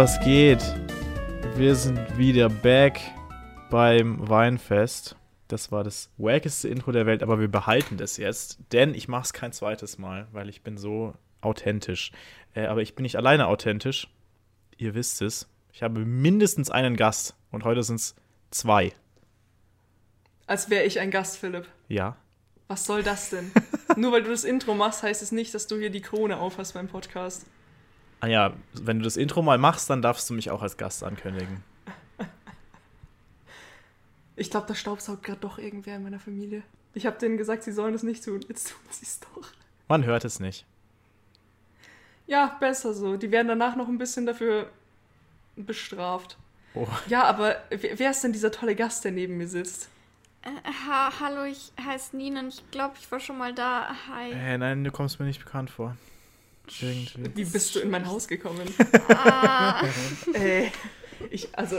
[0.00, 0.62] was geht?
[1.56, 2.98] Wir sind wieder back
[3.68, 5.14] beim Weinfest.
[5.46, 9.24] Das war das wackeste Intro der Welt, aber wir behalten das jetzt, denn ich mache
[9.24, 12.12] es kein zweites Mal, weil ich bin so authentisch.
[12.54, 14.08] Äh, aber ich bin nicht alleine authentisch.
[14.78, 15.50] Ihr wisst es.
[15.70, 18.14] Ich habe mindestens einen Gast und heute sind es
[18.50, 18.94] zwei.
[20.46, 21.66] Als wäre ich ein Gast, Philipp.
[21.88, 22.16] Ja.
[22.68, 23.52] Was soll das denn?
[23.96, 26.72] Nur weil du das Intro machst, heißt es nicht, dass du hier die Krone aufhast
[26.72, 27.44] beim Podcast.
[28.20, 31.02] Ah ja, wenn du das Intro mal machst, dann darfst du mich auch als Gast
[31.02, 31.62] ankündigen.
[34.36, 36.62] Ich glaube, da staubsaugt gerade doch irgendwer in meiner Familie.
[36.94, 38.40] Ich habe denen gesagt, sie sollen es nicht tun.
[38.48, 39.48] Jetzt tun sie es doch.
[39.86, 40.64] Man hört es nicht.
[42.26, 43.18] Ja, besser so.
[43.18, 44.70] Die werden danach noch ein bisschen dafür
[45.56, 46.38] bestraft.
[46.74, 46.86] Oh.
[47.08, 49.90] Ja, aber wer ist denn dieser tolle Gast, der neben mir sitzt?
[50.42, 50.48] Äh,
[50.86, 53.94] ha hallo, ich heiße Nina und ich glaube, ich war schon mal da.
[54.08, 54.32] Hi.
[54.32, 55.96] Äh, nein, du kommst mir nicht bekannt vor.
[56.80, 57.36] Irgendwie.
[57.36, 58.62] Wie bist du in mein Haus gekommen?
[59.08, 59.82] Ah,
[60.34, 60.68] äh,
[61.30, 61.76] ich, also.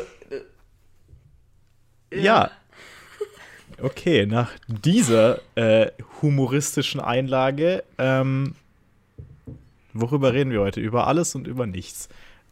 [2.09, 2.51] Äh, Ja.
[3.81, 8.53] Okay, nach dieser äh, humoristischen Einlage, ähm,
[9.93, 10.79] worüber reden wir heute?
[10.81, 12.07] Über alles und über nichts.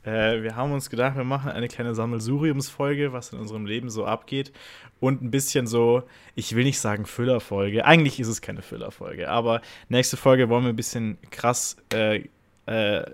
[0.10, 4.06] Äh, wir haben uns gedacht, wir machen eine kleine Sammelsuriumsfolge, was in unserem Leben so
[4.06, 4.52] abgeht.
[5.00, 6.04] Und ein bisschen so,
[6.36, 7.86] ich will nicht sagen Füllerfolge.
[7.86, 12.24] Eigentlich ist es keine Füllerfolge, aber nächste Folge wollen wir ein bisschen krass äh,
[12.66, 13.06] äh,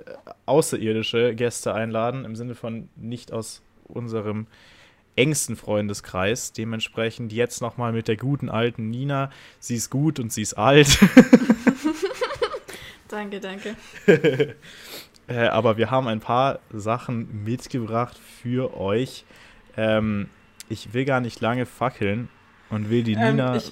[0.46, 4.48] außerirdische Gäste einladen, im Sinne von nicht aus unserem
[5.18, 6.54] engsten Freundeskreis.
[6.54, 9.32] Dementsprechend jetzt nochmal mit der guten alten Nina.
[9.60, 10.98] Sie ist gut und sie ist alt.
[13.10, 13.76] danke, danke.
[15.28, 19.26] äh, aber wir haben ein paar Sachen mitgebracht für euch.
[19.78, 20.30] Ähm,
[20.70, 22.30] ich will gar nicht lange fackeln
[22.70, 23.56] und will die Ähm, Nina.
[23.56, 23.72] ich,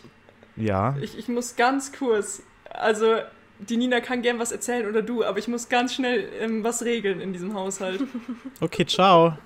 [0.56, 0.96] ja.
[1.02, 2.42] ich, ich muss ganz kurz.
[2.70, 3.18] Also,
[3.60, 6.84] die Nina kann gern was erzählen oder du, aber ich muss ganz schnell ähm, was
[6.84, 8.02] regeln in diesem Haushalt.
[8.60, 9.38] Okay, ciao.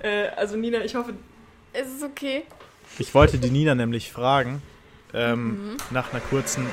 [0.00, 1.14] äh, also, Nina, ich hoffe.
[1.72, 2.44] Es ist okay.
[2.98, 4.62] Ich wollte die Nina nämlich fragen.
[5.14, 5.76] Ähm, Mhm.
[5.90, 6.66] Nach einer kurzen.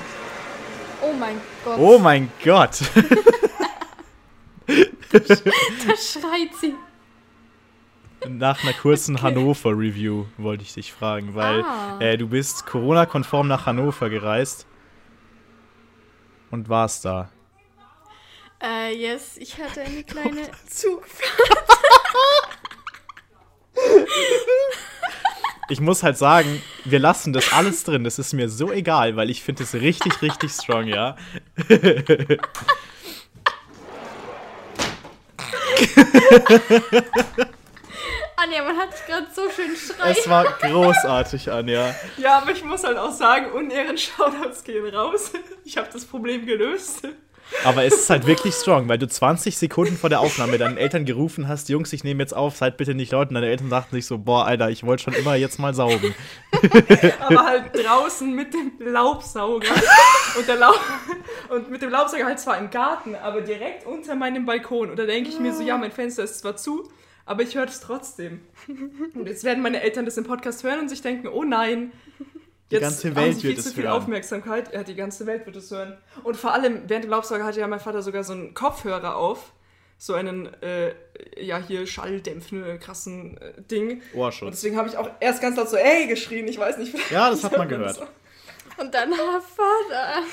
[1.02, 1.78] Oh mein Gott.
[1.80, 2.81] Oh mein Gott!
[5.20, 6.74] Da schreit sie.
[8.28, 11.98] Nach einer kurzen Hannover-Review wollte ich dich fragen, weil Ah.
[12.00, 14.66] äh, du bist Corona-konform nach Hannover gereist
[16.52, 17.30] und warst da.
[18.64, 21.68] Äh, yes, ich hatte eine kleine Zugfahrt.
[25.68, 28.03] Ich muss halt sagen, wir lassen das alles drin.
[28.03, 31.16] Das ist mir so egal, weil ich finde es richtig, richtig strong, ja.
[38.38, 40.16] Anja, man hat dich gerade so schön schreien.
[40.18, 41.96] Es war großartig, Anja.
[42.18, 45.31] Ja, aber ich muss halt auch sagen, unehren Shoutouts gehen raus.
[45.64, 47.08] Ich habe das Problem gelöst.
[47.64, 51.06] Aber es ist halt wirklich strong, weil du 20 Sekunden vor der Aufnahme deinen Eltern
[51.06, 53.30] gerufen hast, Jungs, ich nehme jetzt auf, seid bitte nicht laut.
[53.30, 56.14] Und deine Eltern sagten sich so, boah, Alter, ich wollte schon immer jetzt mal saugen.
[57.20, 59.74] Aber halt draußen mit dem Laubsauger.
[60.38, 60.80] Und, der Laub
[61.50, 64.90] und mit dem Laubsauger halt zwar im Garten, aber direkt unter meinem Balkon.
[64.90, 66.90] Und da denke ich mir so, ja, mein Fenster ist zwar zu,
[67.26, 68.42] aber ich höre es trotzdem.
[69.14, 71.92] Und jetzt werden meine Eltern das im Podcast hören und sich denken, oh nein.
[72.70, 73.94] Jetzt ganze haben Welt sie viel wird zu es viel hören.
[73.94, 74.74] Aufmerksamkeit.
[74.74, 75.98] Ja, die ganze Welt wird es hören.
[76.24, 79.53] Und vor allem, während dem Laubsauger hatte ja mein Vater sogar so einen Kopfhörer auf.
[79.98, 80.94] So einen, äh,
[81.38, 84.02] ja, hier schalldämpfenden, krassen äh, Ding.
[84.14, 84.56] Und Ohrschutz.
[84.56, 86.48] deswegen habe ich auch erst ganz laut so, ey, geschrien.
[86.48, 88.08] Ich weiß nicht, vielleicht Ja, das hat man hört gehört.
[88.78, 90.24] Und dann, ah, Vater.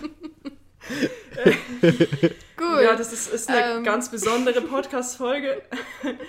[2.56, 2.82] Gut.
[2.82, 3.84] Ja, das ist, ist eine Ähm.
[3.84, 5.62] ganz besondere Podcast-Folge.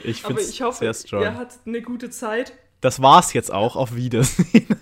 [0.04, 1.22] Ich Aber finde ich es hoffe, sehr strong.
[1.24, 2.54] ihr hattet eine gute Zeit.
[2.82, 3.76] Das war's jetzt auch.
[3.76, 4.68] Auf Wiedersehen.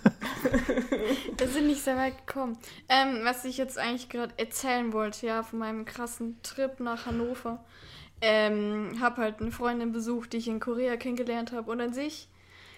[1.38, 2.58] Wir sind nicht sehr weit gekommen.
[2.88, 7.64] Ähm, was ich jetzt eigentlich gerade erzählen wollte, ja, von meinem krassen Trip nach Hannover.
[8.22, 11.70] Ähm, hab halt eine Freundin besucht, die ich in Korea kennengelernt habe.
[11.70, 12.28] Und an sich,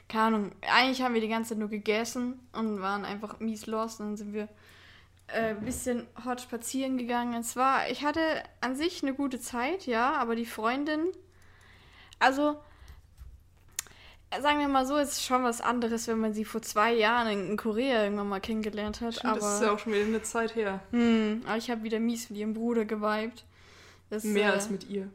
[0.09, 4.01] keine Ahnung, eigentlich haben wir die ganze Zeit nur gegessen und waren einfach mies lost.
[4.01, 4.49] Und dann sind wir
[5.29, 7.41] äh, ein bisschen hot spazieren gegangen.
[7.41, 8.21] Es war, ich hatte
[8.61, 11.09] an sich eine gute Zeit, ja, aber die Freundin,
[12.19, 12.57] also
[14.41, 17.29] sagen wir mal so, es ist schon was anderes, wenn man sie vor zwei Jahren
[17.51, 19.15] in Korea irgendwann mal kennengelernt hat.
[19.15, 20.81] Stimmt, aber, das ist ja auch schon wieder eine Zeit her.
[20.91, 23.45] hm, aber ich habe wieder mies mit ihrem Bruder geweibt.
[24.11, 25.09] Das, Mehr äh, als mit ihr.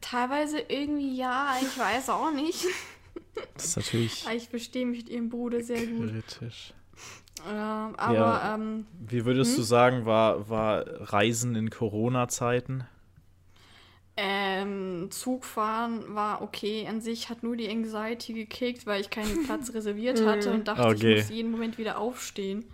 [0.00, 2.64] Teilweise irgendwie ja, ich weiß auch nicht.
[3.54, 6.10] Das ist natürlich ich verstehe mich mit ihrem Bruder sehr gut.
[6.10, 6.72] kritisch.
[7.48, 8.54] Ja, aber Ja.
[8.54, 12.86] ähm, Wie würdest du sagen, war, war Reisen in Corona-Zeiten?
[14.16, 16.86] Ähm, Zugfahren war okay.
[16.88, 20.82] An sich hat nur die Anxiety gekickt, weil ich keinen Platz reserviert hatte und dachte,
[20.84, 21.14] Okay.
[21.14, 22.64] ich muss jeden Moment wieder aufstehen.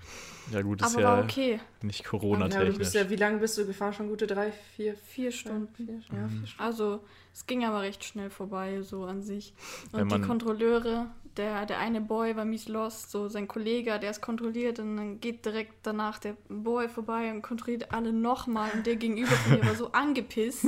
[0.51, 1.61] Ja, gut, ist Aber ja war okay.
[1.83, 2.79] nicht Ja, du Corona-technisch.
[2.79, 3.93] bist ja, wie lange bist du gefahren?
[3.93, 5.75] Schon gute drei, vier, Vier Stunden.
[5.75, 6.63] vier, ja, vier Stunden.
[6.63, 9.55] Also, es ging aber recht schnell vorbei, so an sich.
[9.93, 11.07] Und die Kontrolleure,
[11.37, 15.21] der, der eine Boy war mies lost, so sein Kollege, der ist kontrolliert und dann
[15.21, 19.65] geht direkt danach der Boy vorbei und kontrolliert alle nochmal und der gegenüber von mir
[19.65, 20.67] war so angepisst.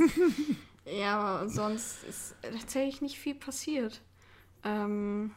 [0.85, 3.99] ja, aber sonst ist tatsächlich nicht viel passiert.
[4.63, 5.31] Ähm,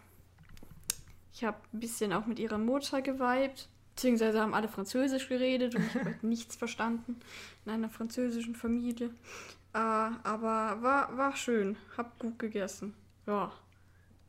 [1.35, 3.69] ich habe ein bisschen auch mit ihrer Mutter geweibt.
[3.97, 7.19] Beziehungsweise haben alle Französisch geredet und ich habe halt nichts verstanden
[7.65, 9.07] in einer französischen Familie.
[9.73, 11.77] Äh, aber war, war schön.
[11.97, 12.95] Hab gut gegessen.
[13.27, 13.51] Ja.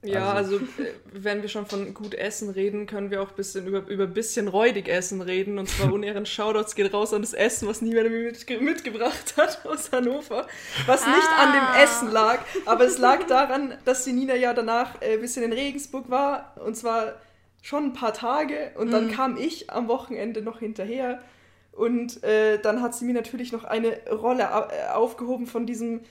[0.04, 3.68] Ja, Also- also, äh, wenn wir schon von gut essen reden, können wir auch bisschen
[3.68, 5.58] über, über bisschen räudig essen reden.
[5.60, 9.92] Und zwar unehren Shoutouts geht raus an das Essen, was niemand mit, mitgebracht hat aus
[9.92, 10.48] Hannover.
[10.86, 11.84] Was nicht an dem Ah.
[11.84, 15.52] Essen lag, aber es lag daran, dass die Nina ja danach äh, ein bisschen in
[15.52, 16.54] Regensburg war.
[16.64, 17.16] Und zwar
[17.68, 18.72] schon ein paar Tage.
[18.76, 21.22] Und dann kam ich am Wochenende noch hinterher.
[21.74, 26.02] Und äh, dann hat sie mir natürlich noch eine Rolle äh, aufgehoben von diesem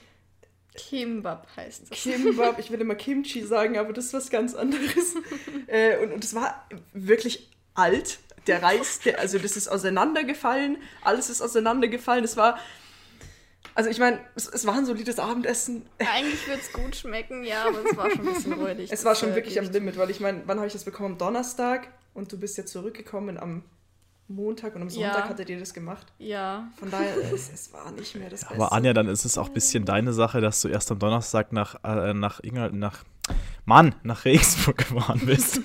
[0.75, 1.89] Kimbab heißt es.
[1.89, 5.15] Kimbab, ich will immer Kimchi sagen, aber das ist was ganz anderes.
[5.67, 8.19] äh, und, und es war wirklich alt.
[8.45, 12.23] Der Reis, der, also das ist auseinandergefallen, alles ist auseinandergefallen.
[12.23, 12.59] Es war,
[13.77, 15.85] also ich meine, es, es war ein solides Abendessen.
[15.99, 18.91] Eigentlich wird es gut schmecken, ja, aber es war schon ein bisschen räudig.
[18.91, 19.79] Es war schon äh, wirklich am Gericht.
[19.79, 21.13] Limit, weil ich meine, wann habe ich das bekommen?
[21.13, 23.63] Am Donnerstag und du bist ja zurückgekommen am
[24.29, 25.29] Montag und am Sonntag Ja.
[25.29, 26.07] hattet ihr das gemacht.
[26.17, 26.67] Ja.
[26.79, 28.55] Von daher, es, es war nicht mehr das Beste.
[28.55, 31.53] Aber Anja, dann ist es auch ein bisschen deine Sache, dass du erst am Donnerstag
[31.53, 33.03] nach, äh, nach Ingol, nach
[33.65, 35.61] Mann, nach Regensburg gefahren bist.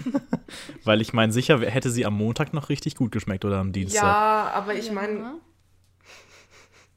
[0.85, 4.03] Weil ich meine, sicher hätte sie am Montag noch richtig gut geschmeckt oder am Dienstag.
[4.03, 4.93] ja, aber ich Ja.
[4.93, 5.35] meine,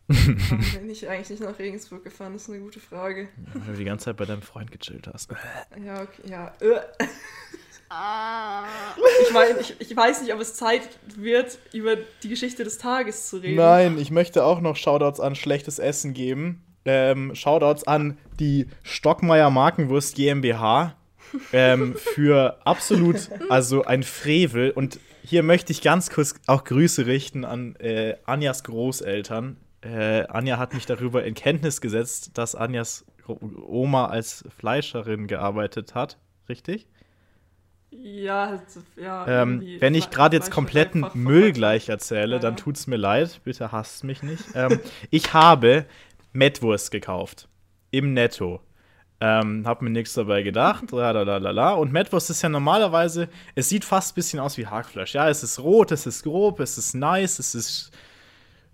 [0.07, 2.33] warum bin ich eigentlich nicht nach Regensburg gefahren?
[2.33, 3.29] Das ist eine gute Frage.
[3.53, 5.31] Weil du die ganze Zeit bei deinem Freund gechillt hast.
[5.83, 6.53] Ja, okay, ja.
[6.59, 6.79] Äh.
[7.89, 8.65] Ah.
[9.23, 10.81] Ich meine, ich, ich weiß nicht, ob es Zeit
[11.15, 13.55] wird, über die Geschichte des Tages zu reden.
[13.55, 16.63] Nein, ich möchte auch noch Shoutouts an schlechtes Essen geben.
[16.85, 20.95] Ähm, Shoutouts an die Stockmeier Markenwurst GmbH
[21.53, 24.71] ähm, für absolut, also ein Frevel.
[24.71, 29.57] Und hier möchte ich ganz kurz auch Grüße richten an äh, Anjas Großeltern.
[29.85, 36.17] Äh, Anja hat mich darüber in Kenntnis gesetzt, dass Anjas Oma als Fleischerin gearbeitet hat.
[36.49, 36.87] Richtig?
[37.91, 39.27] Ja, also, ja.
[39.43, 43.41] Ähm, wenn ich gerade jetzt Fleisch- kompletten Müll gleich erzähle, Ja, dann tut's mir leid.
[43.43, 44.43] Bitte hasst mich nicht.
[44.55, 44.79] ähm,
[45.11, 45.85] ich habe
[46.33, 47.47] Mettwurst gekauft.
[47.91, 48.59] Im Netto.
[49.21, 50.85] Ähm, hab mir nichts dabei gedacht.
[50.91, 51.73] Lalalala.
[51.73, 55.13] Und Mettwurst ist ja normalerweise, es sieht fast ein bisschen aus wie Hackfleisch.
[55.13, 57.91] Ja, es ist rot, es ist grob, es ist nice, es ist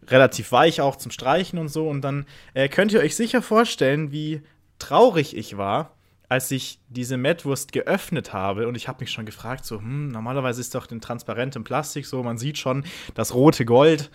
[0.08, 1.88] relativ weich auch zum Streichen und so.
[1.88, 4.42] Und dann äh, könnt ihr euch sicher vorstellen, wie
[4.80, 5.96] traurig ich war,
[6.28, 8.68] als ich diese Mettwurst geöffnet habe.
[8.68, 12.24] Und ich habe mich schon gefragt, so, hm, normalerweise ist doch in transparentem Plastik so,
[12.24, 12.84] man sieht schon
[13.14, 14.10] das rote Gold.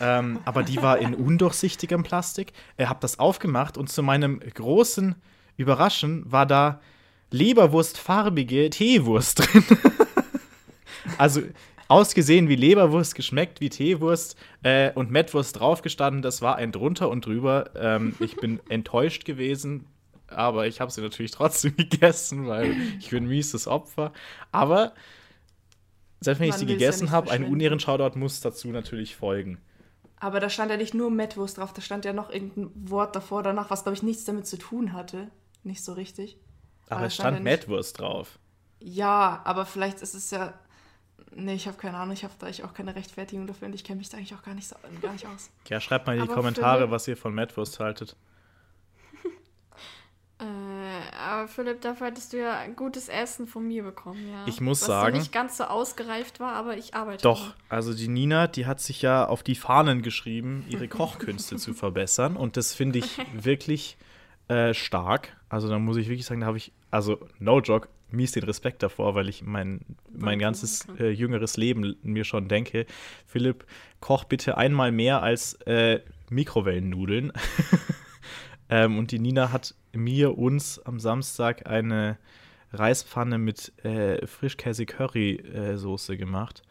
[0.00, 2.52] Ähm, aber die war in undurchsichtigem Plastik.
[2.76, 5.16] Ich habe das aufgemacht und zu meinem großen
[5.56, 6.80] Überraschen war da
[7.30, 9.64] Leberwurstfarbige Teewurst drin.
[11.18, 11.42] also
[11.88, 16.22] ausgesehen wie Leberwurst, geschmeckt wie Teewurst äh, und Mettwurst draufgestanden.
[16.22, 17.70] Das war ein drunter und drüber.
[17.76, 19.86] Ähm, ich bin enttäuscht gewesen,
[20.28, 24.12] aber ich habe sie natürlich trotzdem gegessen, weil ich bin ein mieses Opfer.
[24.52, 24.94] Aber
[26.20, 27.52] selbst wenn ich Man sie will's ja gegessen nicht habe, ein verschwenden.
[27.52, 29.60] Unehren-Shoutout muss dazu natürlich folgen.
[30.16, 33.42] Aber da stand ja nicht nur Mettwurst drauf, da stand ja noch irgendein Wort davor,
[33.42, 35.30] danach, was, glaube ich, nichts damit zu tun hatte.
[35.62, 36.38] Nicht so richtig.
[36.88, 38.38] Aber Aber es stand stand ja Mettwurst drauf.
[38.80, 40.54] Ja, aber vielleicht ist es ja.
[41.34, 43.84] Nee, ich habe keine Ahnung, ich habe da ich auch keine Rechtfertigung dafür und ich
[43.84, 45.50] kenne mich da eigentlich auch gar nicht, so, gar nicht aus.
[45.68, 48.16] Ja, schreibt mal in die Aber Kommentare, Philipp- was ihr von Mettwurst haltet.
[50.40, 50.44] Äh,
[51.18, 54.44] aber Philipp, dafür hättest du ja gutes Essen von mir bekommen, ja.
[54.46, 57.22] Ich muss was sagen- So nicht ganz so ausgereift war, aber ich arbeite.
[57.24, 57.54] Doch, dran.
[57.68, 62.36] also die Nina, die hat sich ja auf die Fahnen geschrieben, ihre Kochkünste zu verbessern.
[62.36, 63.98] Und das finde ich wirklich
[64.46, 65.36] äh, stark.
[65.48, 68.82] Also da muss ich wirklich sagen, da habe ich, also no joke, mies den Respekt
[68.82, 72.86] davor, weil ich mein, mein ganzes äh, jüngeres Leben mir schon denke,
[73.26, 73.66] Philipp,
[74.00, 76.00] koch bitte einmal mehr als äh,
[76.30, 77.32] Mikrowellennudeln.
[78.70, 82.18] ähm, und die Nina hat mir uns am Samstag eine
[82.72, 86.62] Reispfanne mit äh, Frischkäse-Curry-Soße gemacht.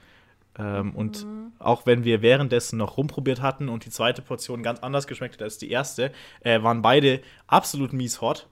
[0.58, 1.25] Ähm, Und
[1.60, 5.44] auch wenn wir währenddessen noch rumprobiert hatten und die zweite Portion ganz anders geschmeckt hat
[5.44, 8.48] als die erste, äh, waren beide absolut mies hot.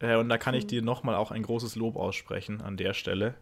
[0.00, 3.34] Äh, und da kann ich dir nochmal auch ein großes Lob aussprechen an der Stelle.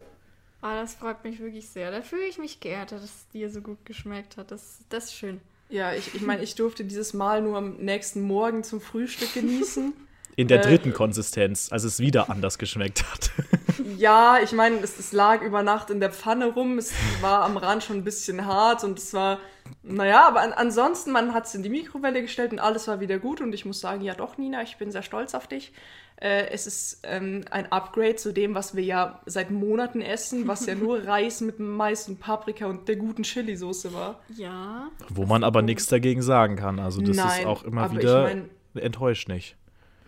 [0.60, 1.90] Ah, das freut mich wirklich sehr.
[1.90, 4.50] Da fühle ich mich geehrt, dass es dir so gut geschmeckt hat.
[4.50, 5.40] Das, das ist schön.
[5.70, 9.92] Ja, ich, ich meine, ich durfte dieses Mal nur am nächsten Morgen zum Frühstück genießen.
[10.34, 13.30] In der Äh, dritten Konsistenz, als es wieder anders geschmeckt hat.
[13.96, 16.78] Ja, ich meine, es, es lag über Nacht in der Pfanne rum.
[16.78, 19.38] Es war am Rand schon ein bisschen hart und es war,
[19.82, 23.18] naja, aber an, ansonsten, man hat es in die Mikrowelle gestellt und alles war wieder
[23.18, 23.40] gut.
[23.40, 25.72] Und ich muss sagen, ja doch, Nina, ich bin sehr stolz auf dich.
[26.20, 30.66] Äh, es ist ähm, ein Upgrade zu dem, was wir ja seit Monaten essen, was
[30.66, 34.18] ja nur Reis mit Mais und Paprika und der guten Chili-Soße war.
[34.36, 34.88] Ja.
[35.08, 36.80] Wo man aber nichts dagegen sagen kann.
[36.80, 39.56] Also das ist Nein, auch immer aber ich wieder mein- enttäuscht nicht.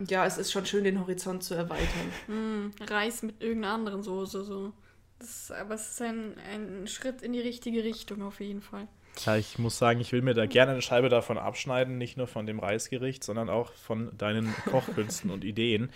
[0.07, 2.11] Ja, es ist schon schön, den Horizont zu erweitern.
[2.27, 4.73] Hm, Reis mit irgendeiner anderen Soße so.
[5.19, 8.87] Das ist, aber es ist ein, ein Schritt in die richtige Richtung auf jeden Fall.
[9.25, 12.27] Ja, ich muss sagen, ich will mir da gerne eine Scheibe davon abschneiden, nicht nur
[12.27, 15.91] von dem Reisgericht, sondern auch von deinen Kochkünsten und Ideen.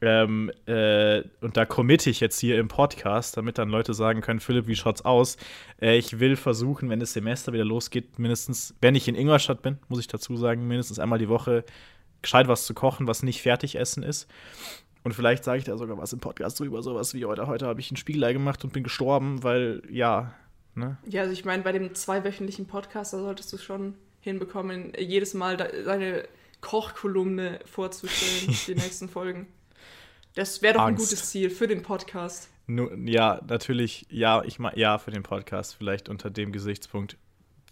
[0.00, 4.38] Ähm, äh, und da committe ich jetzt hier im Podcast, damit dann Leute sagen können,
[4.38, 5.36] Philipp, wie schaut's aus?
[5.80, 9.78] Äh, ich will versuchen, wenn das Semester wieder losgeht, mindestens, wenn ich in Ingolstadt bin,
[9.88, 11.64] muss ich dazu sagen, mindestens einmal die Woche
[12.22, 14.28] gescheit was zu kochen, was nicht Fertigessen ist.
[15.04, 17.80] Und vielleicht sage ich da sogar was im Podcast drüber, sowas wie heute, heute habe
[17.80, 20.34] ich ein Spiegelei gemacht und bin gestorben, weil, ja,
[20.74, 20.98] ne?
[21.06, 25.56] Ja, also ich meine, bei dem zweiwöchentlichen Podcast, da solltest du schon hinbekommen, jedes Mal
[25.56, 26.24] de deine
[26.60, 29.46] Kochkolumne vorzustellen, die nächsten Folgen.
[30.34, 31.10] Das wäre doch ein Angst.
[31.10, 32.48] gutes Ziel für den Podcast.
[32.66, 37.16] Nu, ja, natürlich, ja, ich ja, für den Podcast, vielleicht unter dem Gesichtspunkt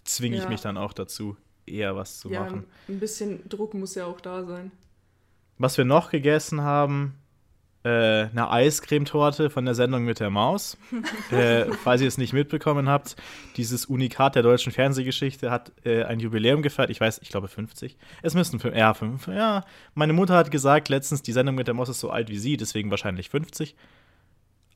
[0.03, 0.49] zwinge ich Ja.
[0.49, 1.37] mich dann auch dazu,
[1.67, 2.65] eher was zu ja, machen.
[2.87, 4.71] ein bisschen Druck muss ja auch da sein.
[5.57, 7.15] Was wir noch gegessen haben,
[7.83, 7.89] äh,
[8.29, 10.77] eine Eiscremetorte von der Sendung mit der Maus.
[11.31, 13.15] äh, falls ihr es nicht mitbekommen habt,
[13.55, 16.89] dieses Unikat der deutschen Fernsehgeschichte hat äh, ein Jubiläum gefeiert.
[16.89, 17.97] Ich weiß, ich glaube 50.
[18.21, 19.63] Es müssten fünf, ja, fünf, ja.
[19.93, 22.57] Meine Mutter hat gesagt letztens, die Sendung mit der Maus ist so alt wie sie,
[22.57, 23.75] deswegen wahrscheinlich 50.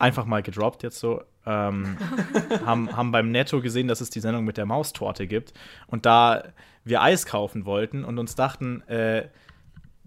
[0.01, 1.23] Einfach mal gedroppt jetzt so.
[1.45, 1.97] Ähm,
[2.65, 5.53] haben, haben beim Netto gesehen, dass es die Sendung mit der Maustorte gibt.
[5.87, 6.43] Und da
[6.83, 9.27] wir Eis kaufen wollten und uns dachten, äh,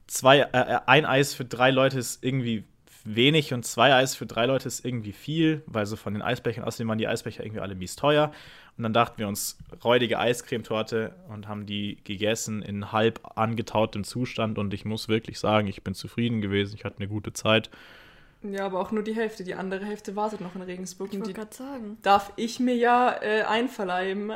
[0.06, 2.64] zwei, äh, ein Eis für drei Leute ist irgendwie
[3.04, 6.64] wenig und zwei Eis für drei Leute ist irgendwie viel, weil so von den Eisbechern,
[6.64, 8.32] außerdem waren die Eisbecher irgendwie alle mies teuer.
[8.76, 14.58] Und dann dachten wir uns, räudige Eiscremetorte und haben die gegessen in halb angetautem Zustand.
[14.58, 16.74] Und ich muss wirklich sagen, ich bin zufrieden gewesen.
[16.74, 17.70] Ich hatte eine gute Zeit.
[18.46, 19.42] Ja, aber auch nur die Hälfte.
[19.42, 21.08] Die andere Hälfte wartet noch in Regensburg.
[21.08, 21.96] Ich Und wollte die gerade sagen.
[22.02, 24.34] darf ich mir ja äh, einverleiben.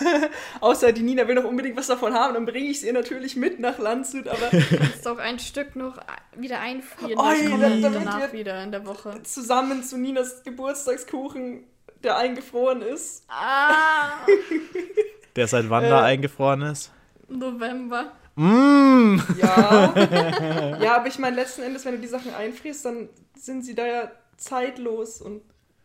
[0.60, 3.36] Außer die Nina will noch unbedingt was davon haben, dann bringe ich es ihr natürlich
[3.36, 4.26] mit nach Landshut.
[4.26, 5.98] Aber Du kannst auch ein Stück noch
[6.34, 7.18] wieder einfrieren.
[7.18, 9.22] Oi, dann kommen da- die damit danach wir- wieder in der Woche.
[9.22, 11.64] zusammen zu Ninas Geburtstagskuchen,
[12.02, 13.24] der eingefroren ist.
[13.28, 14.24] Ah,
[15.36, 15.88] Der seit wann Äh.
[15.90, 16.90] da eingefroren ist.
[17.28, 18.12] November.
[18.34, 19.22] Mmh.
[19.38, 19.94] Ja.
[20.80, 23.86] ja, aber ich meine, letzten Endes, wenn du die Sachen einfrierst, dann sind sie da
[23.86, 25.42] ja zeitlos und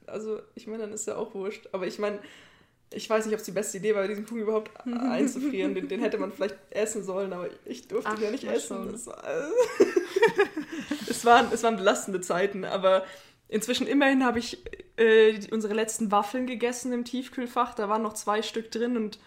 [0.08, 1.68] also, ich meine, dann ist ja auch wurscht.
[1.74, 2.20] Aber ich meine,
[2.92, 5.76] ich weiß nicht, ob es die beste Idee war, diesen Kuchen überhaupt einzufrieren.
[5.76, 8.94] Den, den hätte man vielleicht essen sollen, aber ich durfte Ach, ihn ja nicht essen.
[8.94, 9.24] Es, war,
[11.10, 13.06] es, waren, es waren belastende Zeiten, aber
[13.50, 14.64] inzwischen immerhin habe ich
[14.98, 17.76] äh, unsere letzten Waffeln gegessen im Tiefkühlfach.
[17.76, 19.20] Da waren noch zwei Stück drin und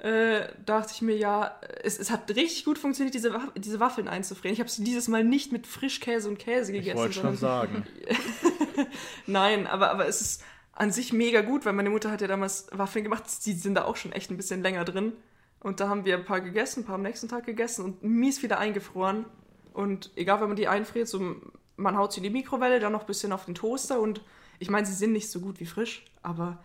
[0.00, 4.08] äh, dachte ich mir, ja, es, es hat richtig gut funktioniert, diese, Waff- diese Waffeln
[4.08, 4.54] einzufrieren.
[4.54, 7.86] Ich habe sie dieses Mal nicht mit Frischkäse und Käse Ich gegessen, wollte schon sagen.
[9.26, 10.42] Nein, aber, aber es ist
[10.72, 13.24] an sich mega gut, weil meine Mutter hat ja damals Waffeln gemacht.
[13.44, 15.12] Die sind da auch schon echt ein bisschen länger drin.
[15.60, 18.42] Und da haben wir ein paar gegessen, ein paar am nächsten Tag gegessen und mies
[18.42, 19.26] wieder eingefroren.
[19.74, 21.36] Und egal, wenn man die einfriert, so,
[21.76, 24.00] man haut sie in die Mikrowelle, dann noch ein bisschen auf den Toaster.
[24.00, 24.22] Und
[24.58, 26.64] ich meine, sie sind nicht so gut wie frisch, aber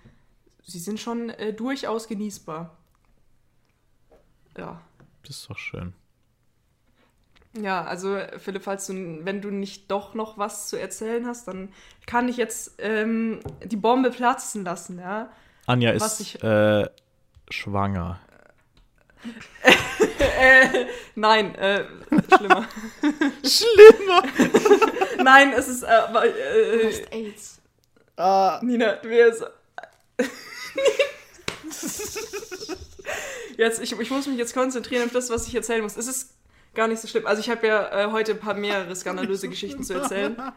[0.63, 2.77] sie sind schon äh, durchaus genießbar.
[4.57, 4.81] Ja.
[5.25, 5.93] Das ist doch schön.
[7.57, 8.93] Ja, also Philipp, falls du,
[9.23, 11.69] wenn du nicht doch noch was zu erzählen hast, dann
[12.05, 15.29] kann ich jetzt ähm, die Bombe platzen lassen, ja.
[15.65, 16.89] Anja Was ist ich- äh,
[17.49, 18.19] schwanger.
[20.39, 20.85] äh,
[21.15, 21.85] nein, äh,
[22.37, 22.67] schlimmer.
[23.43, 24.21] Schlimmer!
[25.23, 27.61] nein, es ist, äh, Du äh, hast AIDS.
[28.17, 29.43] Ah, Nina, du wärst.
[33.57, 35.97] Jetzt, ich, ich muss mich jetzt konzentrieren auf das, was ich erzählen muss.
[35.97, 36.35] Es ist
[36.73, 37.25] gar nicht so schlimm.
[37.25, 40.35] Also ich habe ja äh, heute ein paar mehrere skandalöse Geschichten zu erzählen.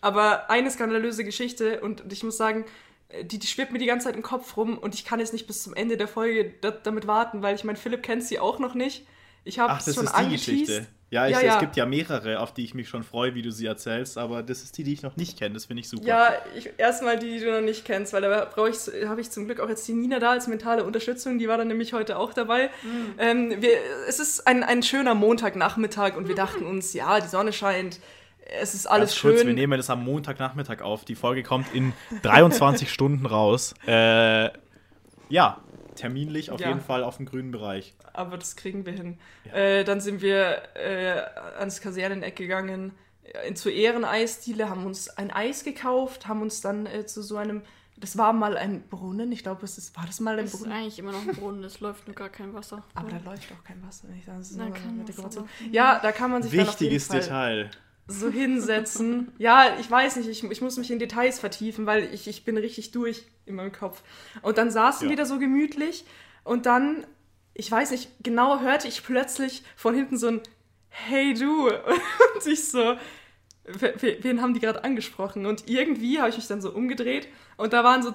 [0.00, 2.64] Aber eine skandalöse Geschichte und ich muss sagen,
[3.08, 5.32] äh, die, die schwirrt mir die ganze Zeit im Kopf rum und ich kann jetzt
[5.32, 8.38] nicht bis zum Ende der Folge da, damit warten, weil ich meine, Philipp kennt sie
[8.38, 9.06] auch noch nicht.
[9.44, 10.46] Ich habe das schon angeteased.
[10.46, 10.86] Geschichte.
[11.12, 11.54] Ja, ich, Ja, ja.
[11.54, 14.42] es gibt ja mehrere, auf die ich mich schon freue, wie du sie erzählst, aber
[14.42, 15.52] das ist die, die ich noch nicht kenne.
[15.52, 16.06] Das finde ich super.
[16.06, 19.30] Ja, ich, erstmal die, die du noch nicht kennst, weil da brauche ich, habe ich
[19.30, 22.16] zum Glück auch jetzt die Nina da als mentale Unterstützung, die war dann nämlich heute
[22.16, 22.70] auch dabei.
[22.82, 23.14] Mhm.
[23.18, 23.72] Ähm, wir,
[24.08, 28.00] es ist ein, ein schöner Montagnachmittag und wir dachten uns, ja, die Sonne scheint,
[28.58, 29.34] es ist alles Ganz schön.
[29.34, 31.04] kurz, wir nehmen das am Montagnachmittag auf.
[31.04, 31.92] Die Folge kommt in
[32.22, 33.74] 23 Stunden raus.
[33.86, 34.48] Äh,
[35.28, 35.60] ja,
[35.94, 36.68] terminlich auf Ja.
[36.68, 37.94] jeden Fall auf dem grünen Bereich.
[38.12, 39.18] aber das kriegen wir hin.
[39.44, 39.52] Ja.
[39.54, 41.22] Äh, dann sind wir äh,
[41.58, 42.92] ans Kaserneneck gegangen,
[43.24, 47.62] äh, zur Ehreneisdiele, haben uns ein Eis gekauft, haben uns dann äh, zu so einem,
[47.96, 50.60] das war mal ein Brunnen, ich glaube, es ist, war das mal ein Es ist
[50.60, 50.72] Brunnen?
[50.76, 52.82] eigentlich immer noch ein Brunnen, es läuft nur gar kein Wasser.
[52.94, 54.08] Aber da läuft auch kein Wasser.
[54.18, 55.48] Ich sage, das ist Na, nur eine Wasser Dekoration.
[55.70, 57.70] Ja, da kann man sich dann auf jeden Wichtiges Fall Detail.
[58.20, 59.32] So hinsetzen.
[59.38, 62.56] ja, ich weiß nicht, ich, ich muss mich in Details vertiefen, weil ich, ich bin
[62.56, 64.02] richtig durch in meinem Kopf.
[64.42, 65.10] Und dann saßen Ja.
[65.10, 66.04] wir da so gemütlich
[66.44, 67.06] und dann,
[67.54, 70.40] ich weiß nicht, genau hörte ich plötzlich von hinten so ein
[70.88, 71.68] Hey du
[72.34, 72.96] und ich so,
[73.64, 75.46] "Wer- wer- wen haben die gerade angesprochen?
[75.46, 78.14] Und irgendwie habe ich mich dann so umgedreht und da waren so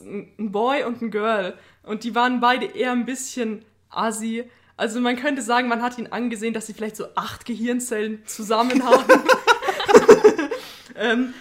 [0.00, 4.50] ein Boy und ein Girl und die waren beide eher ein bisschen assi.
[4.78, 8.84] Also man könnte sagen, man hat ihnen angesehen, dass sie vielleicht so acht Gehirnzellen zusammen
[8.84, 9.04] haben.
[10.94, 11.34] ähm,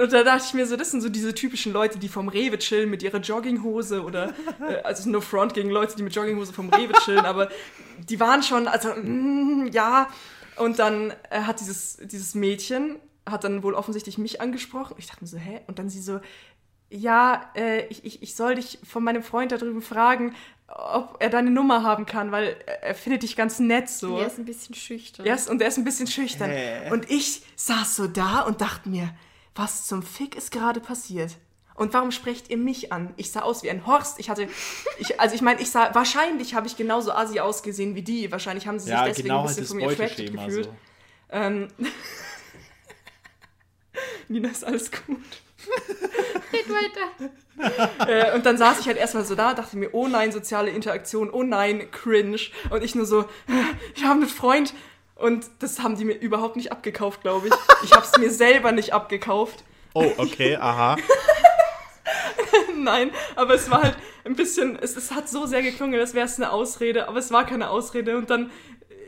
[0.00, 2.58] und da dachte ich mir so, das sind so diese typischen Leute, die vom Rewe
[2.58, 6.70] chillen mit ihrer Jogginghose oder, äh, also no front gegen Leute, die mit Jogginghose vom
[6.70, 7.50] Rewe chillen, aber
[8.08, 10.08] die waren schon, also, mm, ja.
[10.54, 14.94] Und dann äh, hat dieses, dieses Mädchen, hat dann wohl offensichtlich mich angesprochen.
[14.96, 15.60] Ich dachte mir so, hä?
[15.66, 16.20] Und dann sie so,
[16.88, 20.34] ja, äh, ich, ich, ich soll dich von meinem Freund da drüben fragen,
[20.68, 24.18] ob er deine Nummer haben kann, weil er- findet dich ganz nett so.
[24.18, 25.26] Er ist ein bisschen schüchtern.
[25.26, 26.50] Er ist, und er ist ein bisschen schüchtern.
[26.50, 26.90] Hä?
[26.90, 29.14] Und ich saß so da und dachte mir,
[29.54, 31.36] was zum Fick ist gerade passiert?
[31.74, 33.12] Und warum sprecht ihr mich an?
[33.16, 34.18] Ich sah aus wie ein Horst.
[34.18, 34.48] Ich hatte,
[34.98, 38.32] ich, also ich meine, ich sah, wahrscheinlich habe ich genauso assi ausgesehen wie die.
[38.32, 40.64] Wahrscheinlich haben sie sich Ja, deswegen genau ein bisschen von mir attracted gefühlt.
[40.66, 40.74] So.
[41.30, 41.68] Ähm,
[44.28, 45.18] Nina, ist alles gut.
[46.52, 47.30] Red weiter.
[48.06, 51.30] Äh, und dann saß ich halt erstmal so da, dachte mir, oh nein, soziale Interaktion,
[51.30, 52.38] oh nein, cringe.
[52.70, 53.24] Und ich nur so,
[53.94, 54.74] ich habe einen Freund.
[55.14, 57.54] Und das haben die mir überhaupt nicht abgekauft, glaube ich.
[57.84, 59.64] Ich habe es mir selber nicht abgekauft.
[59.94, 60.96] Oh, okay, aha.
[62.76, 66.26] Nein, aber es war halt ein bisschen, es, es hat so sehr geklungen, als wäre
[66.26, 68.18] es eine Ausrede, aber es war keine Ausrede.
[68.18, 68.50] Und dann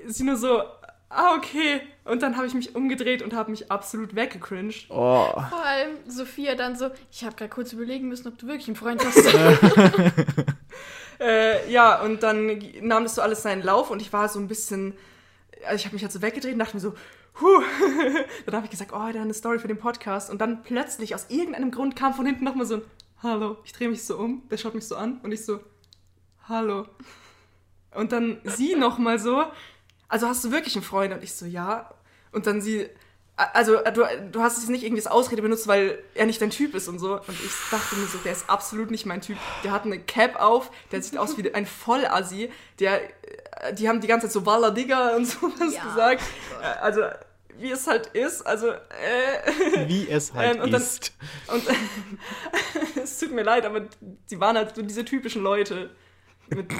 [0.07, 0.63] ist sie nur so,
[1.09, 1.81] ah, okay.
[2.05, 4.87] Und dann habe ich mich umgedreht und habe mich absolut weggecringed.
[4.91, 5.31] Oh.
[5.33, 8.77] Vor allem Sophia dann so, ich habe gerade kurz überlegen müssen, ob du wirklich einen
[8.77, 9.19] Freund hast.
[11.21, 14.47] Äh, ja, und dann nahm das so alles seinen Lauf und ich war so ein
[14.47, 14.95] bisschen,
[15.65, 16.95] also ich habe mich halt so weggedreht und dachte mir so,
[17.41, 17.63] huh.
[18.47, 20.31] dann habe ich gesagt, oh, da eine Story für den Podcast.
[20.31, 22.83] Und dann plötzlich, aus irgendeinem Grund, kam von hinten nochmal so ein
[23.21, 23.57] Hallo.
[23.65, 25.61] Ich drehe mich so um, der schaut mich so an und ich so,
[26.49, 26.87] Hallo.
[27.95, 29.45] Und dann sie nochmal so,
[30.09, 31.13] also hast du wirklich einen Freund?
[31.15, 31.91] Und ich so, ja.
[32.33, 32.89] Und dann sie,
[33.37, 36.75] also du, du hast jetzt nicht irgendwie als Ausrede benutzt, weil er nicht dein Typ
[36.75, 37.15] ist und so.
[37.15, 39.37] Und ich dachte mir so, der ist absolut nicht mein Typ.
[39.65, 42.51] Der hat eine Cap auf, der sieht aus wie ein Vollassi.
[42.81, 45.85] Der, äh, die haben die ganze Zeit so Walla Digga und sowas Ja.
[45.85, 46.23] gesagt.
[46.61, 47.03] Äh, Also,
[47.61, 48.47] wie es halt ist.
[48.47, 51.13] Also, äh, Wie es halt Ähm, und dann- ist.
[51.49, 51.63] und
[53.03, 53.83] es tut mir leid, aber
[54.31, 55.91] die waren halt so diese typischen Leute.
[56.51, 56.73] Mit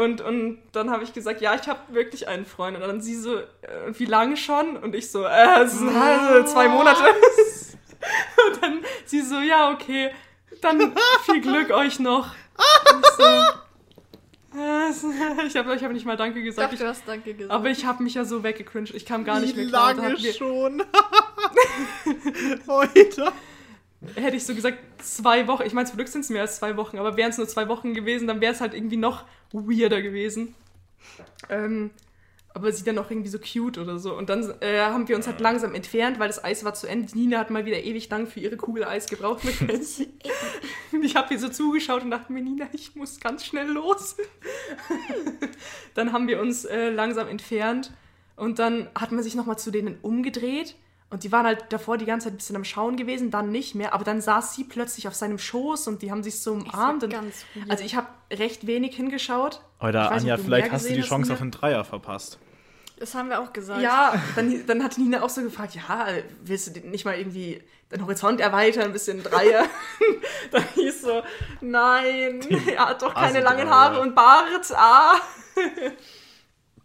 [0.00, 2.76] und, und dann habe ich gesagt, ja, ich habe wirklich einen Freund.
[2.76, 3.44] Und dann sie so, äh,
[3.92, 4.76] wie lange schon?
[4.76, 7.02] Und ich so, äh, es sind halt zwei Monate.
[8.48, 10.10] Und dann sie so, ja, okay,
[10.60, 10.92] dann
[11.24, 12.34] viel Glück euch noch.
[12.92, 13.22] Und ich so,
[14.58, 14.90] äh,
[15.46, 16.72] ich habe ich hab nicht mal Danke gesagt.
[16.72, 17.52] Ich, du hast Danke gesagt.
[17.52, 18.94] aber ich habe mich ja so weggecringed.
[18.94, 19.94] Ich kam gar nicht Wie mehr klar.
[19.94, 20.82] Dann lange schon?
[22.66, 23.32] Heute.
[24.14, 25.62] Hätte ich so gesagt, zwei Wochen.
[25.64, 27.68] Ich meine, zum Glück sind es mehr als zwei Wochen, aber wären es nur zwei
[27.68, 30.54] Wochen gewesen, dann wäre es halt irgendwie noch weirder gewesen.
[31.48, 31.90] Ähm,
[32.54, 34.14] aber sie dann auch irgendwie so cute oder so.
[34.14, 37.16] Und dann äh, haben wir uns halt langsam entfernt, weil das Eis war zu Ende.
[37.16, 39.42] Nina hat mal wieder ewig lang für ihre Kugel Eis gebraucht.
[39.44, 39.70] Und
[41.02, 44.16] ich habe ihr so zugeschaut und dachte mir, Nina, ich muss ganz schnell los.
[45.94, 47.92] dann haben wir uns äh, langsam entfernt
[48.36, 50.76] und dann hat man sich nochmal zu denen umgedreht.
[51.12, 53.74] Und die waren halt davor die ganze Zeit ein bisschen am Schauen gewesen, dann nicht
[53.74, 53.92] mehr.
[53.92, 57.04] Aber dann saß sie plötzlich auf seinem Schoß und die haben sich so umarmt.
[57.04, 57.14] Und,
[57.68, 59.60] also ich habe recht wenig hingeschaut.
[59.78, 62.38] Oder weiß nicht, Anja, vielleicht hast du die Chance auf einen Dreier verpasst.
[62.98, 63.82] das haben wir auch gesagt.
[63.82, 66.06] Ja, dann, dann hat Nina auch so gefragt, ja,
[66.44, 69.66] willst du nicht mal irgendwie deinen Horizont erweitern, ein bisschen Dreier?
[70.50, 71.22] dann hieß so,
[71.60, 72.40] nein,
[72.74, 73.68] er hat doch keine langen.
[73.68, 75.16] Haare und Bart, ah.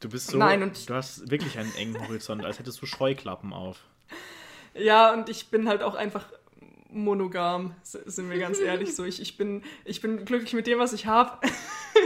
[0.02, 0.38] Du bist so.
[0.38, 3.78] Nein, und- du hast wirklich einen engen Horizont, als hättest du Scheuklappen auf.
[4.78, 6.26] Ja, und ich bin halt auch einfach
[6.90, 9.04] monogam, sind wir ganz ehrlich so.
[9.04, 11.32] Ich, ich, bin, ich bin glücklich mit dem, was ich habe.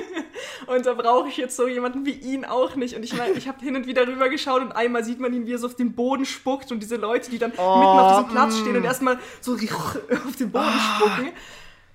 [0.68, 2.96] und da brauche ich jetzt so jemanden wie ihn auch nicht.
[2.96, 5.46] Und ich meine, ich habe hin und wieder rüber geschaut und einmal sieht man ihn,
[5.46, 8.32] wie er so auf den Boden spuckt und diese Leute, die dann mitten auf diesem
[8.32, 11.32] Platz stehen und erstmal so auf den Boden spucken.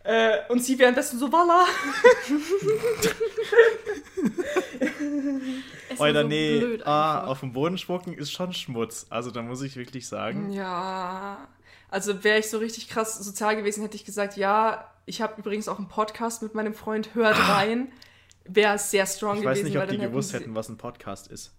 [0.05, 1.65] Äh, und sie währenddessen so, Walla.
[5.99, 9.07] War Oder so nee, blöd ah, auf dem Boden spucken ist schon Schmutz.
[9.11, 10.51] Also da muss ich wirklich sagen.
[10.51, 11.49] Ja,
[11.89, 15.69] also wäre ich so richtig krass sozial gewesen, hätte ich gesagt, ja, ich habe übrigens
[15.69, 17.93] auch einen Podcast mit meinem Freund, hört rein.
[18.45, 19.65] Wäre sehr strong Ich gewesen.
[19.65, 21.53] weiß nicht, ob die gewusst hätten, was ein Podcast ist.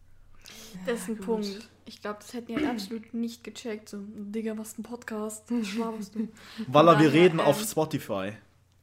[0.86, 1.26] Das ist ein gut.
[1.26, 1.70] Punkt.
[1.86, 3.90] Ich glaube, das hätten die halt absolut nicht gecheckt.
[3.90, 5.46] So, Digga, was ist ein Podcast?
[5.50, 6.28] Was schlaferst du?
[6.68, 8.34] Walla, wir reden ähm, auf Spotify.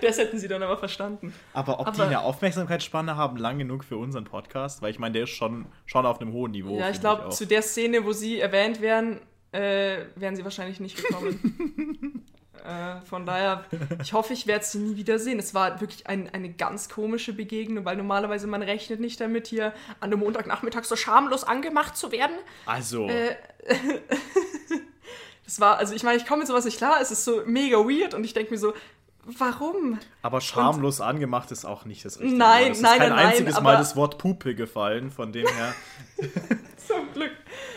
[0.00, 1.32] Das hätten sie dann aber verstanden.
[1.52, 4.82] Aber ob die aber- eine Aufmerksamkeitsspanne haben, lang genug für unseren Podcast?
[4.82, 6.78] Weil ich meine, der ist schon, schon auf einem hohen Niveau.
[6.78, 9.20] ja, ich glaube, zu der Szene, wo sie erwähnt werden,
[9.52, 12.24] äh, wären sie wahrscheinlich nicht gekommen.
[12.64, 13.64] äh, von daher,
[14.02, 15.38] ich hoffe, ich werde sie nie wiedersehen.
[15.38, 19.72] Es war wirklich ein, eine ganz komische Begegnung, weil normalerweise man rechnet nicht damit, hier
[20.00, 22.36] an einem Montagnachmittag so schamlos angemacht zu werden.
[22.66, 23.34] Also, Äh,
[25.44, 27.78] das war, also ich meine, ich komme mit sowas nicht klar, es ist so mega
[27.78, 28.72] weird und ich denke mir so,
[29.38, 29.98] warum?
[30.22, 32.36] aber schamlos angemacht ist auch nicht das Richtige.
[32.38, 32.70] Nein, Wort.
[32.72, 35.46] es ist nein, kein nein, nein, einziges Mal aber- das Wort Puppe gefallen, von dem
[35.46, 35.74] her.
[36.86, 37.32] Zum Glück.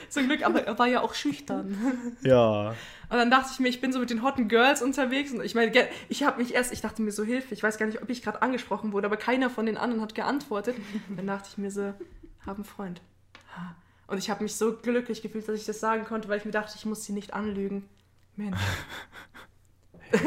[0.10, 1.78] Zum Glück, aber er war ja auch schüchtern.
[2.24, 2.74] ja.
[3.10, 5.54] Und dann dachte ich mir, ich bin so mit den hotten Girls unterwegs und ich
[5.54, 5.72] meine,
[6.10, 8.24] ich habe mich erst, ich dachte mir so, Hilfe, ich weiß gar nicht, ob ich
[8.24, 10.76] gerade angesprochen wurde, aber keiner von den anderen hat geantwortet.
[11.10, 11.94] Und dann dachte ich mir so,
[12.46, 13.02] hab einen Freund.
[14.08, 16.52] Und ich habe mich so glücklich gefühlt, dass ich das sagen konnte, weil ich mir
[16.52, 17.88] dachte, ich muss sie nicht anlügen.
[18.36, 18.58] Mensch.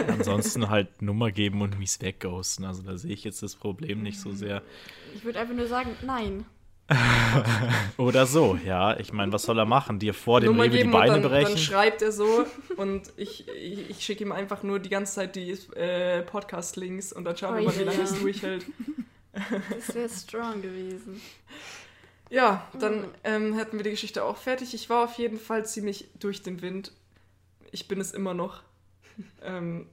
[0.08, 2.64] Ansonsten halt Nummer geben und mies wegghosten.
[2.64, 4.62] Also da sehe ich jetzt das Problem nicht so sehr.
[5.14, 6.44] Ich würde einfach nur sagen, nein.
[7.96, 8.98] Oder so, ja.
[8.98, 9.98] Ich meine, was soll er machen?
[9.98, 11.50] Dir vor dem Nummer Rewe die Beine und dann, brechen?
[11.50, 12.46] dann schreibt er so
[12.76, 17.24] und ich, ich, ich schicke ihm einfach nur die ganze Zeit die äh, Podcast-Links und
[17.24, 18.04] dann schauen wir Oh mal, wie lange ja.
[18.04, 18.66] es durchhält.
[19.68, 21.20] Das wäre strong gewesen.
[22.30, 24.72] Ja, dann ähm, hätten wir die Geschichte auch fertig.
[24.72, 26.92] Ich war auf jeden Fall ziemlich durch den Wind.
[27.70, 28.62] Ich bin es immer noch.
[29.42, 29.86] Ähm,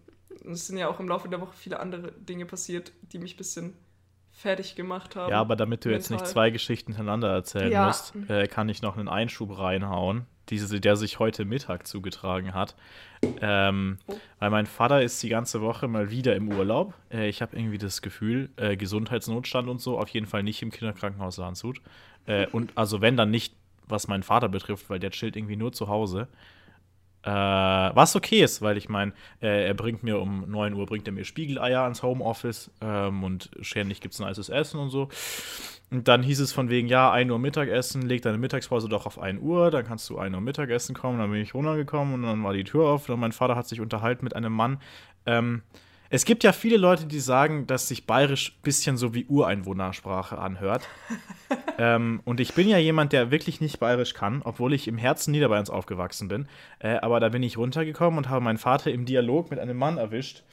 [0.51, 3.37] es sind ja auch im Laufe der Woche viele andere Dinge passiert, die mich ein
[3.37, 3.73] bisschen
[4.31, 5.29] fertig gemacht haben.
[5.31, 6.27] Ja, aber damit du jetzt nicht mental.
[6.33, 7.85] zwei Geschichten hintereinander erzählen Ja.
[7.87, 12.75] musst, äh, kann ich noch einen Einschub reinhauen, diese, der sich heute Mittag zugetragen hat.
[13.41, 14.15] Ähm, Oh.
[14.39, 16.93] Weil mein Vater ist die ganze Woche mal wieder im Urlaub.
[17.11, 20.71] Äh, ich habe irgendwie das Gefühl, äh, Gesundheitsnotstand und so, auf jeden Fall nicht im
[20.71, 21.79] Kinderkrankenhaus Landshut.
[22.25, 23.55] Äh, und also wenn dann nicht,
[23.87, 26.27] was meinen Vater betrifft, weil der chillt irgendwie nur zu Hause.
[27.23, 31.07] Äh, was okay ist, weil ich meine, äh, er bringt mir um 9 Uhr bringt
[31.07, 35.07] er mir Spiegeleier ans Homeoffice ähm, und ständig gibt es ein nices Essen und so.
[35.89, 39.19] Und dann hieß es von wegen, ja, 1 Uhr Mittagessen, leg deine Mittagspause doch auf
[39.19, 41.19] 1 Uhr, dann kannst du 1 Uhr Mittagessen kommen.
[41.19, 43.79] Dann bin ich runtergekommen und dann war die Tür offen und mein Vater hat sich
[43.79, 44.79] unterhalten mit einem Mann.
[45.25, 45.61] Ähm,
[46.13, 50.37] es gibt ja viele Leute, die sagen, dass sich bayerisch ein bisschen so wie Ureinwohnersprache
[50.37, 50.87] anhört.
[51.79, 55.31] ähm, und ich bin ja jemand, der wirklich nicht bayerisch kann, obwohl ich im Herzen
[55.31, 56.47] Niederbayerns aufgewachsen bin.
[56.77, 59.97] Äh, aber da bin ich runtergekommen und habe meinen Vater im Dialog mit einem Mann
[59.97, 60.43] erwischt,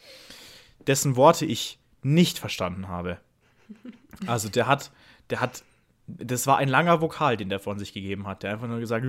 [0.87, 3.19] dessen Worte ich nicht verstanden habe.
[4.27, 4.91] Also der hat,
[5.31, 5.63] der hat,
[6.07, 8.43] das war ein langer Vokal, den der von sich gegeben hat.
[8.43, 9.05] Der einfach nur gesagt.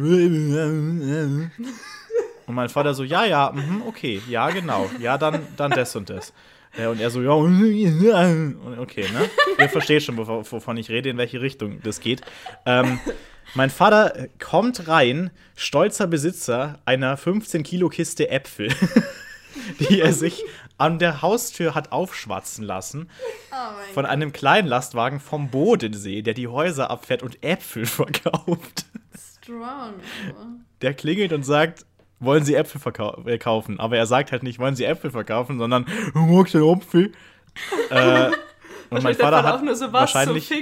[2.47, 6.10] Und mein Vater so, ja, ja, mhm, okay, ja, genau, ja, dann, dann das und
[6.10, 6.34] das.
[6.77, 9.30] Äh, Und er so, ja, okay, ne?
[9.60, 12.21] Ihr versteht schon, wov- wovon ich rede, in welche Richtung das geht.
[12.65, 12.99] Ähm,
[13.56, 18.69] mein Vater kommt rein, stolzer Besitzer einer 15-Kilo-Kiste Äpfel,
[19.80, 20.43] die er sich
[20.77, 23.10] an der Haustür hat aufschwatzen lassen
[23.51, 28.86] Oh mein von einem kleinen Lastwagen vom Bodensee, der die Häuser abfährt und Äpfel verkauft.
[29.43, 29.93] Strong.
[30.82, 31.86] Der klingelt und sagt,
[32.21, 33.79] wollen Sie Äpfel verkau äh, kaufen?
[33.79, 37.12] Aber er sagt halt nicht, wollen Sie Äpfel verkaufen, sondern magst du Apfel?
[37.89, 38.31] äh,
[38.89, 40.55] und mein Vater hat so wahrscheinlich, so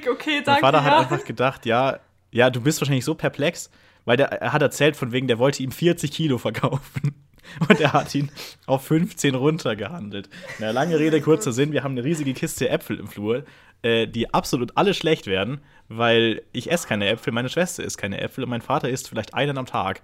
[0.45, 1.99] mein Vater hat einfach gedacht, ja,
[2.31, 3.69] ja, du bist wahrscheinlich so perplex,
[4.05, 7.15] weil der, er hat erzählt von wegen, der wollte ihm 40 Kilo verkaufen.
[7.67, 8.31] Und er hat ihn
[8.67, 10.29] auf 15 runtergehandelt.
[10.59, 13.43] Na, lange Rede, kurzer Sinn, wir haben eine riesige Kiste Äpfel im Flur,
[13.81, 18.21] äh, die absolut alle schlecht werden, weil ich esse keine Äpfel, meine Schwester isst keine
[18.21, 20.01] Äpfel und mein Vater isst vielleicht einen am Tag.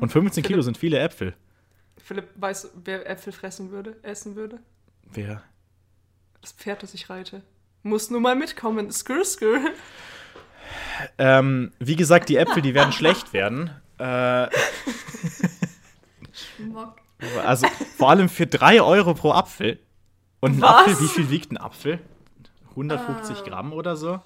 [0.00, 1.34] Und 15 Kilo sind viele Äpfel.
[2.02, 4.58] Philipp weiß, wer Äpfel fressen würde, essen würde.
[5.12, 5.42] Wer?
[6.40, 7.42] Das Pferd, das ich reite.
[7.82, 8.90] Muss nur mal mitkommen.
[8.90, 9.58] Skr, skr.
[11.18, 13.70] Ähm, wie gesagt, die Äpfel, die werden schlecht werden.
[13.98, 14.48] Äh,
[16.32, 16.96] Schmock.
[17.44, 19.78] also vor allem für 3 Euro pro Apfel.
[20.40, 20.70] Und ein Was?
[20.88, 21.98] Apfel, wie viel wiegt ein Apfel?
[22.70, 24.20] 150 Gramm oder so?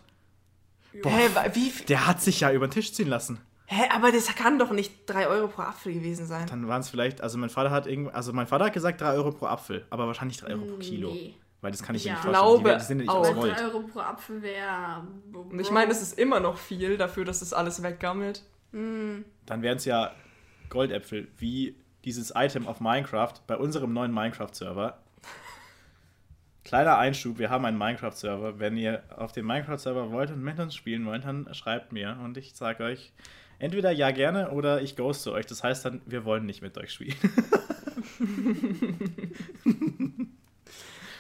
[0.93, 1.73] Hä, wa- wie?
[1.89, 3.41] Der hat sich ja über den Tisch ziehen lassen.
[3.67, 6.47] Hä, aber das kann doch nicht 3 Euro pro Apfel gewesen sein.
[6.47, 9.15] Dann waren es vielleicht, also mein Vater hat irgendwie, also mein Vater hat gesagt 3
[9.15, 11.11] Euro pro Apfel, aber wahrscheinlich 3 Euro pro Kilo.
[11.13, 11.35] Nee.
[11.63, 12.15] Weil das kann ich mir Ja.
[12.17, 12.45] nicht vorstellen.
[12.47, 13.21] Glaube die, die sind ja nicht auch.
[13.21, 13.59] aus Weil Gold.
[13.59, 15.07] 3 Euro pro Apfel wäre.
[15.33, 18.43] Und ich meine, es ist immer noch viel dafür, dass das alles weggammelt.
[18.73, 19.25] Dann
[19.63, 20.13] wären es ja
[20.69, 24.99] Goldäpfel, wie dieses Item auf Minecraft bei unserem neuen Minecraft-Server.
[26.65, 28.59] Kleiner Einschub, wir haben einen Minecraft-Server.
[28.59, 32.37] Wenn ihr auf dem Minecraft-Server wollt und mit uns spielen wollt, dann schreibt mir und
[32.37, 33.13] ich sage euch
[33.65, 35.47] entweder ja gerne oder ich ghoste euch.
[35.47, 37.17] Das heißt dann, wir wollen nicht mit euch spielen.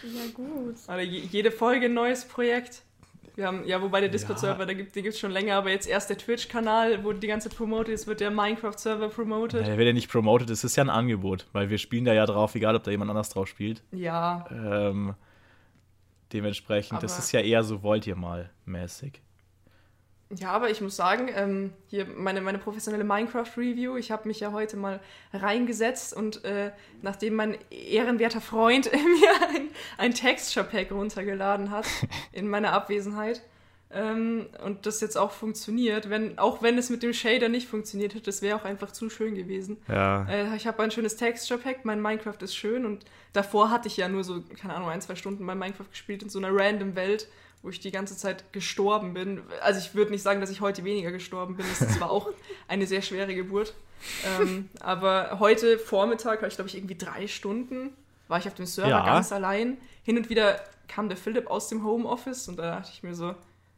[0.02, 0.74] Ja, gut.
[1.00, 2.83] Je, jede Folge ein neues Projekt.
[3.37, 4.66] Wir haben, ja, wobei der Discord-Server, Ja.
[4.66, 7.48] da gibt, den gibt es schon länger, aber jetzt erst der Twitch-Kanal, wo die ganze
[7.48, 9.66] Zeit promotet ist, wird der Minecraft-Server promoted.
[9.66, 12.26] Der wird ja nicht promoted, es ist ja ein Angebot, weil wir spielen da ja
[12.26, 13.83] drauf, egal ob da jemand anders drauf spielt.
[13.92, 15.14] Ja, Ähm,
[16.33, 19.20] dementsprechend, das Aber- ist ja eher so wollt ihr mal mäßig.
[20.38, 24.53] Ja, aber ich muss sagen, ähm, hier meine, meine professionelle Minecraft-Review, ich habe mich ja
[24.53, 25.01] heute mal
[25.33, 26.70] reingesetzt und äh,
[27.03, 29.68] nachdem mein ehrenwerter Freund mir ein,
[29.99, 31.87] ein Texture-Pack runtergeladen hat
[32.33, 33.42] in meiner Abwesenheit
[33.94, 38.14] ähm, und das jetzt auch funktioniert, wenn, auch wenn es mit dem Shader nicht funktioniert
[38.14, 39.77] hätte, das wäre auch einfach zu schön gewesen.
[39.88, 40.27] Ja.
[40.29, 44.09] Äh, ich habe ein schönes Texture-Pack, mein Minecraft ist schön und davor hatte ich ja
[44.09, 47.29] nur so, keine Ahnung, ein, zwei Stunden bei Minecraft gespielt in so einer random Welt,
[47.64, 49.42] wo ich die ganze Zeit gestorben bin.
[49.62, 52.29] Also ich würde nicht sagen, dass ich heute weniger gestorben bin, das ist zwar auch
[52.68, 53.74] eine sehr schwere Geburt,
[54.38, 57.90] ähm, aber heute Vormittag habe ich, glaube ich, irgendwie drei Stunden,
[58.29, 59.05] war ich auf dem Server Ja.
[59.05, 59.79] ganz allein.
[60.05, 63.35] Hin und wieder kam der Philipp aus dem Homeoffice und da dachte ich mir so,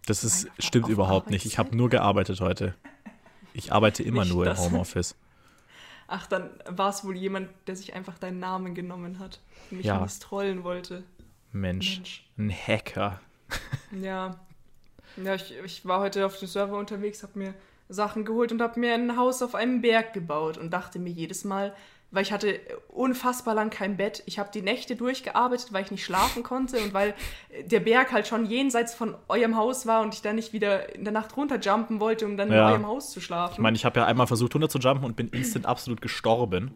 [0.07, 1.46] Das ist, stimmt überhaupt nicht.
[1.46, 2.75] Ich habe nur gearbeitet heute.
[3.55, 4.59] Ich arbeite immer Nicht nur im das.
[4.61, 5.14] Homeoffice.
[6.09, 9.87] ach, dann war es wohl jemand, der sich einfach deinen Namen genommen hat und mich
[9.87, 10.05] Ja.
[10.20, 11.05] trollen wollte.
[11.53, 12.27] Mensch, Mensch.
[12.38, 13.20] ein Hacker.
[14.00, 14.37] Ja.
[15.16, 17.54] Ja, ich, ich war heute auf dem Server unterwegs, habe mir
[17.88, 21.44] Sachen geholt und habe mir ein Haus auf einem Berg gebaut und dachte mir jedes
[21.44, 21.74] Mal,
[22.11, 24.22] weil ich hatte unfassbar lang kein Bett.
[24.26, 27.14] Ich habe die Nächte durchgearbeitet, weil ich nicht schlafen konnte und weil
[27.64, 31.04] der Berg halt schon jenseits von eurem Haus war und ich dann nicht wieder in
[31.04, 32.66] der Nacht runterjumpen wollte, um dann Ja.
[32.68, 33.54] in eurem Haus zu schlafen.
[33.54, 36.74] Ich meine, ich habe ja einmal versucht, runter zu jumpen und bin instant absolut gestorben.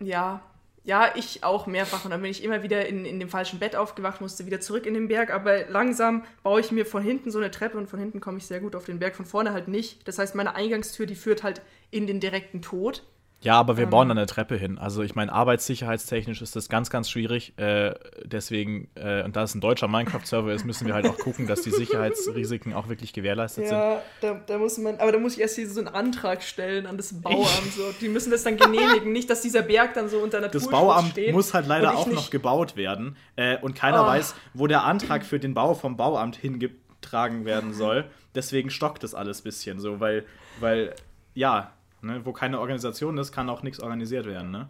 [0.00, 0.40] Ja,
[0.86, 2.04] ja, ich auch mehrfach.
[2.04, 4.86] Und dann bin ich immer wieder in, in dem falschen Bett aufgewacht, musste wieder zurück
[4.86, 5.30] in den Berg.
[5.30, 8.46] Aber langsam baue ich mir von hinten so eine Treppe und von hinten komme ich
[8.46, 10.06] sehr gut auf den Berg, von vorne halt nicht.
[10.06, 13.02] Das heißt, meine Eingangstür, die führt halt in den direkten Tod.
[13.42, 13.90] Ja, aber wir Ähm.
[13.90, 14.78] bauen dann eine Treppe hin.
[14.78, 17.52] Also ich meine, arbeitssicherheitstechnisch ist das ganz, ganz schwierig.
[17.58, 17.94] Äh,
[18.24, 21.60] deswegen, äh, und da es ein deutscher Minecraft-Server ist, müssen wir halt auch gucken, dass
[21.62, 23.76] die Sicherheitsrisiken auch wirklich gewährleistet sind.
[23.76, 26.86] Ja, da, da muss man, aber da muss ich erst hier so einen Antrag stellen
[26.86, 27.72] an das Bauamt.
[27.76, 27.82] So.
[28.00, 29.12] Die müssen das dann genehmigen.
[29.12, 31.32] nicht, dass dieser Berg dann so unter Naturschutz Das Bauamt steht.
[31.34, 33.16] muss halt leider auch noch gebaut werden.
[33.36, 34.06] Äh, und keiner Oh.
[34.06, 38.06] weiß, wo der Antrag für den Bau vom Bauamt hingetragen werden soll.
[38.34, 40.24] Deswegen stockt das alles ein bisschen so, weil,
[40.58, 40.94] weil
[41.34, 41.72] ja,
[42.02, 44.68] ne, wo keine Organisation ist, kann auch nichts organisiert werden, ne?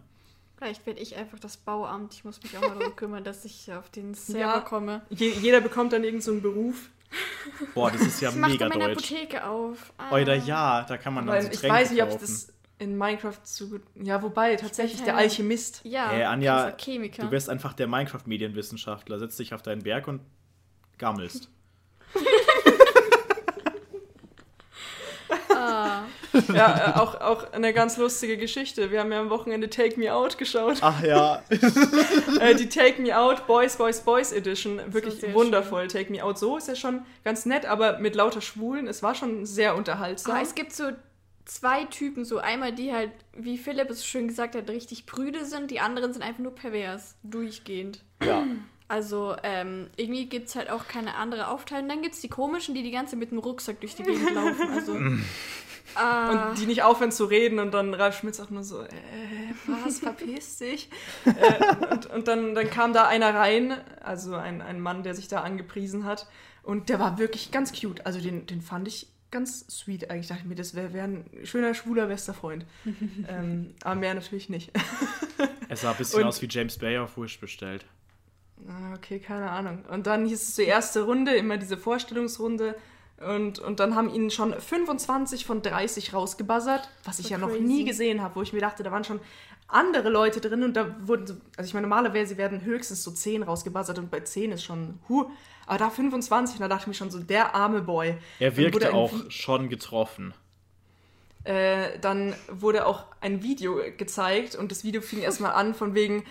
[0.57, 2.15] Vielleicht werde ich einfach das Bauamt.
[2.15, 4.59] Ich muss mich auch mal darum kümmern, dass ich auf den Server Ja.
[4.61, 5.01] komme.
[5.09, 6.89] Je, jeder bekommt dann irgendeinen so einen Beruf.
[7.75, 9.11] Boah, das ist ja ich mega meine deutsch.
[9.11, 9.93] Apotheke auf.
[9.97, 10.11] Ah.
[10.19, 12.21] Oder ja, da kann man dann so ich Tränke weiß nicht, ob kaufen.
[12.21, 13.81] das in Minecraft so gut.
[13.95, 15.81] Ja, wobei, tatsächlich der Alchemist.
[15.83, 17.21] Ja, Ey, Anja, Chemiker.
[17.23, 19.19] Du bist einfach der Minecraft-Medienwissenschaftler.
[19.19, 20.21] Setzt dich auf deinen Berg und
[20.97, 21.49] gammelst.
[25.49, 26.03] Ah,
[26.53, 28.91] Ja, äh, auch, auch eine ganz lustige Geschichte.
[28.91, 30.77] Wir haben ja am Wochenende Take Me Out geschaut.
[30.81, 31.41] Ach ja.
[32.39, 34.81] Äh, die Take Me Out Boys, Boys, Boys Edition.
[34.93, 35.87] Wirklich wundervoll.
[35.87, 38.87] Take Me Out so ist ja schon ganz nett, aber mit lauter Schwulen.
[38.87, 40.33] Es war schon sehr unterhaltsam.
[40.33, 40.91] Aber es gibt so
[41.45, 45.71] zwei Typen, so einmal die halt, wie Philipp es schön gesagt hat, richtig prüde sind,
[45.71, 48.03] die anderen sind einfach nur pervers, durchgehend.
[48.23, 48.43] ja.
[48.89, 51.89] Also ähm, irgendwie gibt es halt auch keine andere Aufteilung.
[51.89, 54.31] Dann gibt es die komischen, die die ganze Zeit mit dem Rucksack durch die Gegend
[54.33, 54.69] laufen.
[54.73, 54.97] Also,
[55.95, 58.87] ah, Und die nicht aufhören zu reden und dann Ralf Schmitz auch nur so, äh,
[59.65, 60.89] was, verpiss dich?
[61.25, 65.27] äh, und und dann, dann kam da einer rein, also ein, ein Mann, der sich
[65.27, 66.27] da angepriesen hat
[66.63, 68.05] und der war wirklich ganz cute.
[68.05, 70.27] Also den, den fand ich ganz sweet eigentlich.
[70.27, 72.65] Dachte ich mir, das wäre wär ein schöner, schwuler, bester Freund.
[73.27, 74.71] ähm, aber mehr natürlich nicht.
[75.67, 77.83] Es sah ein bisschen Und- aus wie James Bay auf Wish bestellt.
[78.67, 79.83] Ah, Okay, keine Ahnung.
[79.91, 82.75] Und dann hieß es so erste Runde, immer diese Vorstellungsrunde.
[83.19, 87.49] Und, und dann haben ihn schon 25 von 30 rausgebuzzert, was ich So ja noch
[87.49, 87.63] crazy.
[87.63, 89.19] nie gesehen habe, wo ich mir dachte, da waren schon
[89.67, 93.43] andere Leute drin und da wurden, so, also ich meine, normalerweise werden höchstens so 10
[93.43, 95.25] rausgebuzzert und bei 10 ist schon, huh,
[95.65, 98.15] aber da 25, und da dachte ich mir schon so, der arme Boy.
[98.39, 100.33] Er wirkte auch schon getroffen.
[101.43, 106.23] äh, dann wurde auch ein Video gezeigt und das Video fing erstmal an von wegen,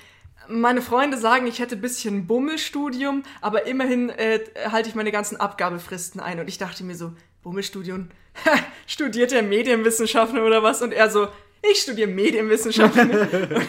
[0.49, 5.39] meine Freunde sagen, ich hätte ein bisschen Bummelstudium, aber immerhin äh, halte ich meine ganzen
[5.39, 6.41] Abgabefristen ein.
[6.41, 8.09] Und ich dachte mir so, Bummelstudium,
[8.87, 10.83] studiert er Medienwissenschaften oder was?
[10.83, 11.29] Und er so,
[11.63, 13.11] ich studiere Medienwissenschaften.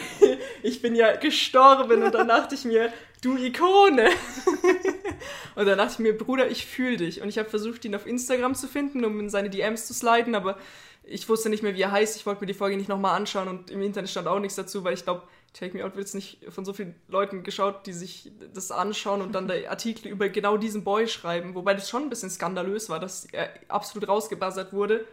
[0.60, 4.10] Ich bin ja gestorben und dann dachte ich mir, du Ikone.
[5.54, 7.20] Und dann dachte ich mir, Bruder, ich fühle dich.
[7.20, 10.34] Und ich habe versucht, ihn auf Instagram zu finden, um in seine DMs zu sliden,
[10.34, 10.58] aber
[11.02, 12.16] ich wusste nicht mehr, wie er heißt.
[12.16, 14.84] Ich wollte mir die Folge nicht nochmal anschauen und im Internet stand auch nichts dazu,
[14.84, 15.22] weil ich glaube,
[15.58, 19.22] Take Me Out wird jetzt nicht von so vielen Leuten geschaut, die sich das anschauen
[19.22, 21.54] und dann der Artikel über genau diesen Boy schreiben.
[21.54, 25.04] Wobei das schon ein bisschen skandalös war, dass er absolut rausgebuzzert wurde.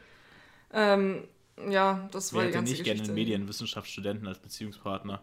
[0.71, 1.27] Ähm,
[1.69, 3.12] ja, das war Wer die hätte ganze nicht gerne Geschichte.
[3.12, 5.21] einen Medienwissenschaftsstudenten als Beziehungspartner?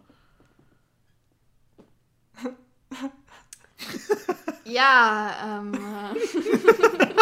[4.64, 5.72] Ja, ähm.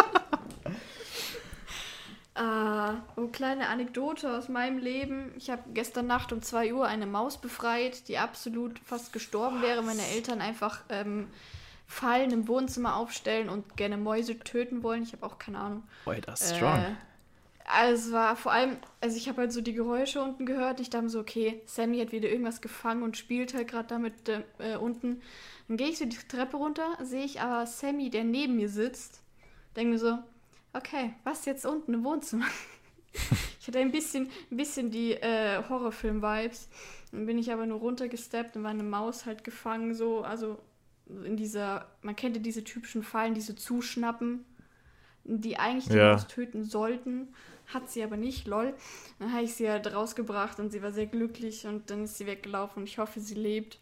[2.35, 5.33] äh, oh, kleine Anekdote aus meinem Leben.
[5.37, 9.81] Ich habe gestern Nacht um 2 Uhr eine Maus befreit, die absolut fast gestorben wäre.
[9.81, 11.27] Meine Eltern einfach ähm,
[11.87, 15.03] Fallen im Wohnzimmer aufstellen und gerne Mäuse töten wollen.
[15.03, 15.83] Ich habe auch keine Ahnung.
[16.05, 16.79] Boy, das ist strong.
[16.79, 16.95] Äh,
[17.65, 20.79] also es war vor allem, also ich habe halt so die Geräusche unten gehört.
[20.79, 24.13] Ich dachte mir so, okay, Sammy hat wieder irgendwas gefangen und spielt halt gerade damit
[24.29, 25.21] äh, unten.
[25.67, 29.21] Dann gehe ich so die Treppe runter, sehe ich aber Sammy, der neben mir sitzt.
[29.75, 30.17] Denke mir so,
[30.73, 32.45] okay, was jetzt unten im Wohnzimmer?
[33.59, 36.69] ich hatte ein bisschen, ein bisschen die äh, Horrorfilm-Vibes.
[37.11, 40.59] Dann bin ich aber nur runtergesteppt und war eine Maus halt gefangen, so, also
[41.25, 44.45] in dieser, man kennt ja diese typischen Fallen, diese Zuschnappen,
[45.25, 46.01] die eigentlich die Ja.
[46.01, 47.35] Maus töten sollten,
[47.67, 48.75] hat sie aber nicht, lol.
[49.19, 52.27] Dann habe ich sie halt rausgebracht und sie war sehr glücklich und dann ist sie
[52.27, 53.80] weggelaufen und ich hoffe, sie lebt.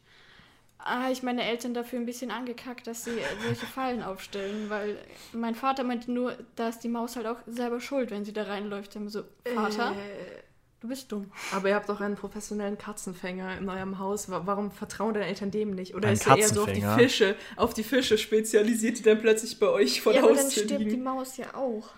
[0.81, 4.69] Ah, habe ich meine Eltern dafür ein bisschen angekackt, dass sie äh, solche Fallen aufstellen,
[4.69, 4.97] weil
[5.33, 8.43] mein Vater meinte nur, da ist die Maus halt auch selber schuld, wenn sie da
[8.43, 8.95] reinläuft.
[8.95, 10.41] Dann so, Vater, Äh,
[10.79, 11.29] du bist dumm.
[11.51, 14.29] aber ihr habt doch einen professionellen Katzenfänger in eurem Haus.
[14.31, 15.95] Wa- Warum vertrauen deine Eltern dem nicht?
[15.95, 16.81] Oder Ein ist er eher so auf die?
[16.81, 20.45] Fische, auf die Fische spezialisiert, die dann plötzlich bei euch vor ja, der aber dann
[20.45, 21.03] Haustür stirbt die liegen?
[21.03, 21.89] Maus ja auch.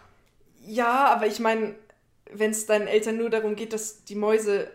[0.65, 1.75] Ja, aber ich meine,
[2.33, 4.71] wenn es deinen Eltern nur darum geht, dass die Mäuse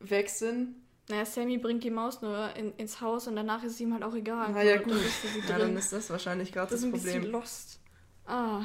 [0.00, 0.74] weg sind,
[1.08, 4.02] Naja, Sammy bringt die Maus nur in, ins Haus und danach ist es ihm halt
[4.02, 4.50] auch egal.
[4.52, 6.92] na ja gut, dann ist ja, dann ist das wahrscheinlich gerade das das, ist ein
[6.92, 7.32] bisschen Problem.
[7.32, 7.80] lost.
[8.26, 8.62] Ah,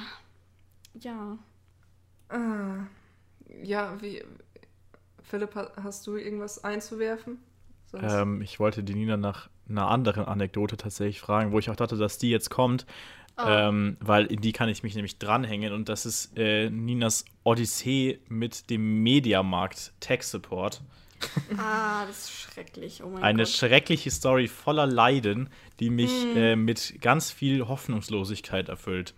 [1.01, 1.37] ja.
[2.29, 2.85] Ah,
[3.63, 4.23] ja, wie.
[5.23, 7.39] Philipp, ha- hast du irgendwas einzuwerfen?
[7.87, 11.75] Sonst- Ähm, ich wollte die Nina nach einer anderen Anekdote tatsächlich fragen, wo ich auch
[11.75, 12.85] dachte, dass die jetzt kommt.
[13.35, 13.69] Ah.
[13.69, 18.19] Ähm, weil in die kann ich mich nämlich dranhängen und das ist äh, Ninas Odyssee
[18.27, 20.81] mit dem Mediamarkt Tech Support.
[21.57, 23.03] Ah, das ist schrecklich.
[23.03, 23.51] Oh mein Eine Gott.
[23.51, 26.37] schreckliche Story voller Leiden, die mich Hm.
[26.37, 29.13] äh, mit ganz viel Hoffnungslosigkeit erfüllt.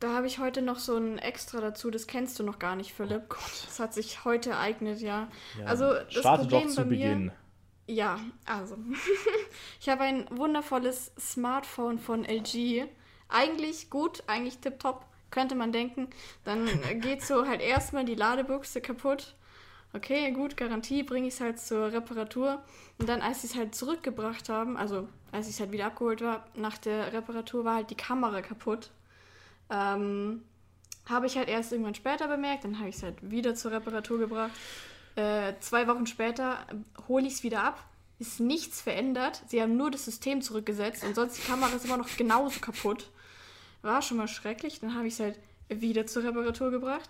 [0.00, 2.92] Da habe ich heute noch so ein Extra dazu, das kennst du noch gar nicht,
[2.94, 3.22] Philipp.
[3.24, 3.64] Oh Gott.
[3.66, 5.28] Das hat sich heute ereignet, ja.
[5.58, 7.32] Ja, Also, das Starte Problem doch zu bei mir- Beginn.
[7.86, 8.76] Ja, also.
[9.80, 12.86] ich habe ein wundervolles Smartphone von LG.
[13.28, 16.08] Eigentlich gut, eigentlich tipptopp, könnte man denken.
[16.44, 16.66] Dann
[17.00, 19.34] geht so halt erstmal die Ladebuchse kaputt.
[19.92, 22.62] Okay, gut, Garantie, bringe ich es halt zur Reparatur.
[22.98, 26.20] Und dann, als sie es halt zurückgebracht haben, also als ich es halt wieder abgeholt
[26.20, 28.90] war, nach der Reparatur war halt die Kamera kaputt.
[29.68, 30.42] Ähm,
[31.06, 34.18] habe ich halt erst irgendwann später bemerkt, dann habe ich es halt wieder zur Reparatur
[34.18, 34.52] gebracht.
[35.16, 36.58] Äh, zwei Wochen später
[37.08, 37.84] hole ich es wieder ab.
[38.20, 39.42] Ist nichts verändert.
[39.48, 43.10] Sie haben nur das System zurückgesetzt und sonst die Kamera ist immer noch genauso kaputt.
[43.82, 44.78] War schon mal schrecklich.
[44.80, 47.08] Dann habe ich es halt wieder zur Reparatur gebracht.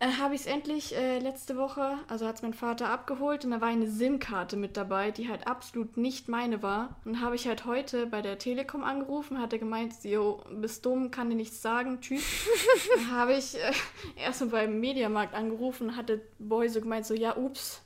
[0.00, 3.50] Dann habe ich es endlich äh, letzte Woche, also hat es mein Vater abgeholt und
[3.50, 7.00] da war eine SIM-Karte mit dabei, die halt absolut nicht meine war.
[7.04, 11.10] Und habe ich halt heute bei der Telekom angerufen, hat er gemeint, jo, bist dumm,
[11.10, 12.22] kann dir nichts sagen, tschüss.
[12.94, 13.72] dann habe ich äh,
[14.16, 17.82] erstmal beim Mediamarkt angerufen, hat der Boy so gemeint, so, ja, ups,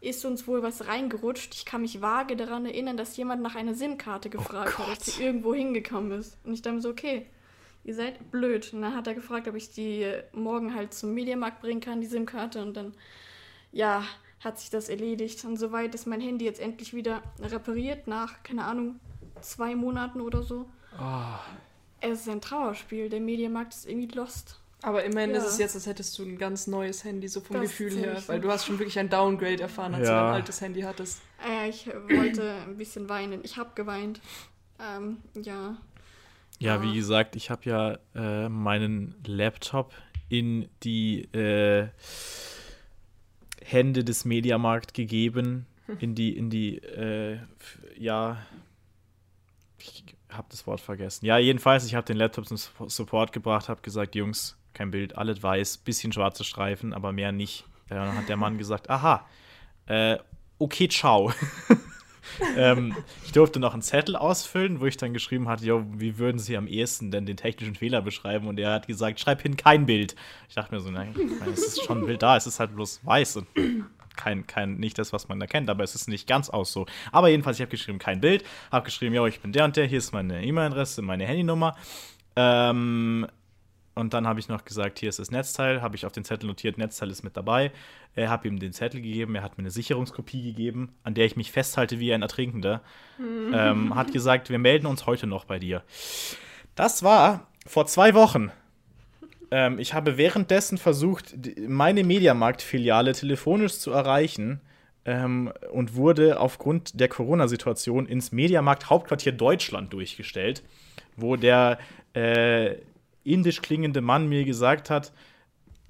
[0.00, 1.52] ist uns wohl was reingerutscht.
[1.54, 4.96] Ich kann mich vage daran erinnern, dass jemand nach einer SIM-Karte gefragt hat, Gott.
[4.98, 6.38] ob sie irgendwo hingekommen ist.
[6.44, 7.26] Und ich dachte mir so, okay,
[7.86, 8.72] ihr seid blöd.
[8.74, 12.06] Und dann hat er gefragt, ob ich die morgen halt zum Mediamarkt bringen kann, die
[12.08, 12.60] SIM-Karte.
[12.60, 12.92] Und dann,
[13.72, 14.02] ja,
[14.40, 15.44] hat sich das erledigt.
[15.44, 18.98] Und soweit ist mein Handy jetzt endlich wieder repariert, nach, keine Ahnung,
[19.40, 20.66] zwei Monaten oder so.
[20.98, 21.38] Ah.
[22.00, 23.08] Es ist ein Trauerspiel.
[23.08, 24.60] Der Mediamarkt ist irgendwie lost.
[24.82, 25.38] Aber immerhin Ja.
[25.38, 28.22] ist es jetzt, als hättest du ein ganz neues Handy, so vom Das Gefühl her.
[28.26, 30.28] Weil du hast schon wirklich ein Downgrade erfahren, als du Ja.
[30.28, 31.20] ein altes Handy hattest.
[31.48, 33.40] Äh, ich wollte ein bisschen weinen.
[33.44, 34.20] Ich habe geweint.
[34.78, 35.76] Ähm, ja.
[36.58, 36.82] Ja, Ah.
[36.82, 39.92] wie gesagt, ich habe ja äh, meinen Laptop
[40.28, 41.88] in die äh,
[43.64, 45.66] Hände des Mediamarkt gegeben,
[46.00, 47.38] in die, in die, äh,
[47.98, 48.38] ja,
[49.78, 51.26] ich habe das Wort vergessen.
[51.26, 55.16] Ja, jedenfalls, ich habe den Laptop zum Sup- Support gebracht, habe gesagt, Jungs, kein Bild,
[55.16, 57.64] alles weiß, bisschen schwarze Streifen, aber mehr nicht.
[57.88, 59.26] Äh, dann hat der Mann gesagt, aha,
[59.86, 60.18] äh,
[60.58, 61.32] okay, ciao.
[62.56, 66.38] ähm, ich durfte noch einen Zettel ausfüllen, wo ich dann geschrieben hatte, jo, wie würden
[66.38, 68.48] Sie am ehesten denn den technischen Fehler beschreiben?
[68.48, 70.16] Und er hat gesagt, schreib hin kein Bild.
[70.48, 71.14] Ich dachte mir so, nein,
[71.52, 73.46] es ist schon ein Bild da, es ist halt bloß weiß und
[74.16, 76.86] kein, kein, nicht das, was man erkennt, aber es ist nicht ganz aus so.
[77.12, 79.86] Aber jedenfalls, ich habe geschrieben, kein Bild, habe geschrieben, ja, ich bin der und der,
[79.86, 81.76] hier ist meine E-Mail-Adresse, meine Handynummer.
[82.34, 83.26] Ähm,
[83.96, 86.46] und dann habe ich noch gesagt, hier ist das Netzteil, habe ich auf den Zettel
[86.46, 87.72] notiert, Netzteil ist mit dabei.
[88.14, 91.34] Er habe ihm den Zettel gegeben, er hat mir eine Sicherungskopie gegeben, an der ich
[91.34, 92.82] mich festhalte wie ein Ertrinkender.
[93.18, 95.82] Ähm, hat gesagt, wir melden uns heute noch bei dir.
[96.74, 98.52] Das war vor zwei Wochen.
[99.50, 101.34] Ähm, ich habe währenddessen versucht,
[101.66, 104.60] meine Mediamarkt-Filiale telefonisch zu erreichen.
[105.06, 110.62] ähm, und wurde aufgrund der Corona-Situation ins Mediamarkt Hauptquartier Deutschland durchgestellt,
[111.16, 111.78] wo der
[112.12, 112.74] äh,
[113.26, 115.12] indisch klingende Mann mir gesagt hat,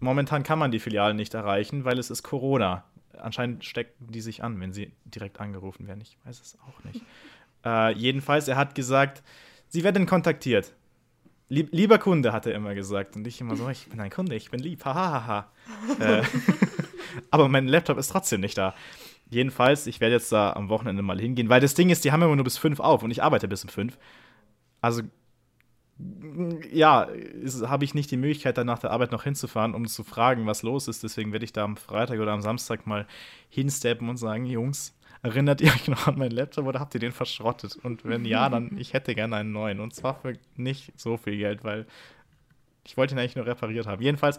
[0.01, 2.84] momentan kann man die Filialen nicht erreichen, weil es ist Corona.
[3.18, 6.01] Anscheinend stecken die sich an, wenn sie direkt angerufen werden.
[6.01, 7.05] Ich weiß es auch nicht.
[7.64, 9.22] äh, jedenfalls, er hat gesagt,
[9.68, 10.74] sie werden kontaktiert.
[11.49, 13.14] Lieb, lieber Kunde, hat er immer gesagt.
[13.16, 15.51] Und ich immer so, ich bin ein Kunde, ich bin lieb, hahaha.
[16.01, 16.22] äh,
[17.30, 18.74] aber mein Laptop ist trotzdem nicht da.
[19.30, 22.22] Jedenfalls, ich werde jetzt da am Wochenende mal hingehen, weil das Ding ist, die haben
[22.22, 23.99] immer nur bis fünf auf und ich arbeite bis um fünf.
[24.80, 25.03] Also,
[26.70, 27.09] ja,
[27.62, 30.62] habe ich nicht die Möglichkeit, dann nach der Arbeit noch hinzufahren, um zu fragen, was
[30.62, 31.03] los ist.
[31.03, 33.07] Deswegen werde ich da am Freitag oder am Samstag mal
[33.49, 37.11] hinsteppen und sagen, Jungs, Erinnert ihr euch noch an meinen Laptop oder habt ihr den
[37.11, 37.76] verschrottet?
[37.82, 39.80] Und wenn ja, dann ich hätte gerne einen neuen.
[39.80, 41.86] Und zwar für nicht so viel Geld, weil
[42.84, 44.03] ich wollte ihn eigentlich nur repariert haben.
[44.03, 44.38] Jedenfalls,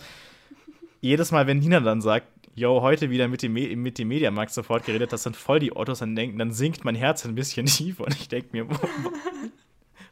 [1.01, 4.85] jedes Mal, wenn Nina dann sagt, yo, heute wieder mit dem, mit dem Mediamarkt sofort
[4.85, 8.05] geredet, das sind voll die Ottos, dann, denken, dann sinkt mein Herz ein bisschen tiefer
[8.05, 8.67] und ich denke mir,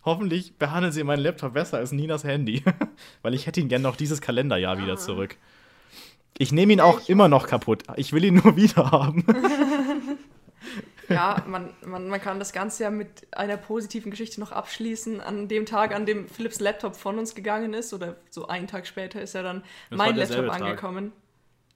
[0.05, 2.63] hoffentlich behandeln sie meinen Laptop besser als Ninas Handy,
[3.21, 5.35] weil ich hätte ihn gerne noch dieses Kalenderjahr wieder zurück.
[6.37, 7.83] Ich nehme ihn auch immer noch kaputt.
[7.95, 9.25] Ich will ihn nur wieder haben.
[11.09, 15.21] ja, man, man, man kann das Ganze ja mit einer positiven Geschichte noch abschließen.
[15.21, 18.85] An dem Tag, an dem Philips Laptop von uns gegangen ist, oder so einen Tag
[18.85, 21.13] später, ist ja dann das mein Laptop angekommen.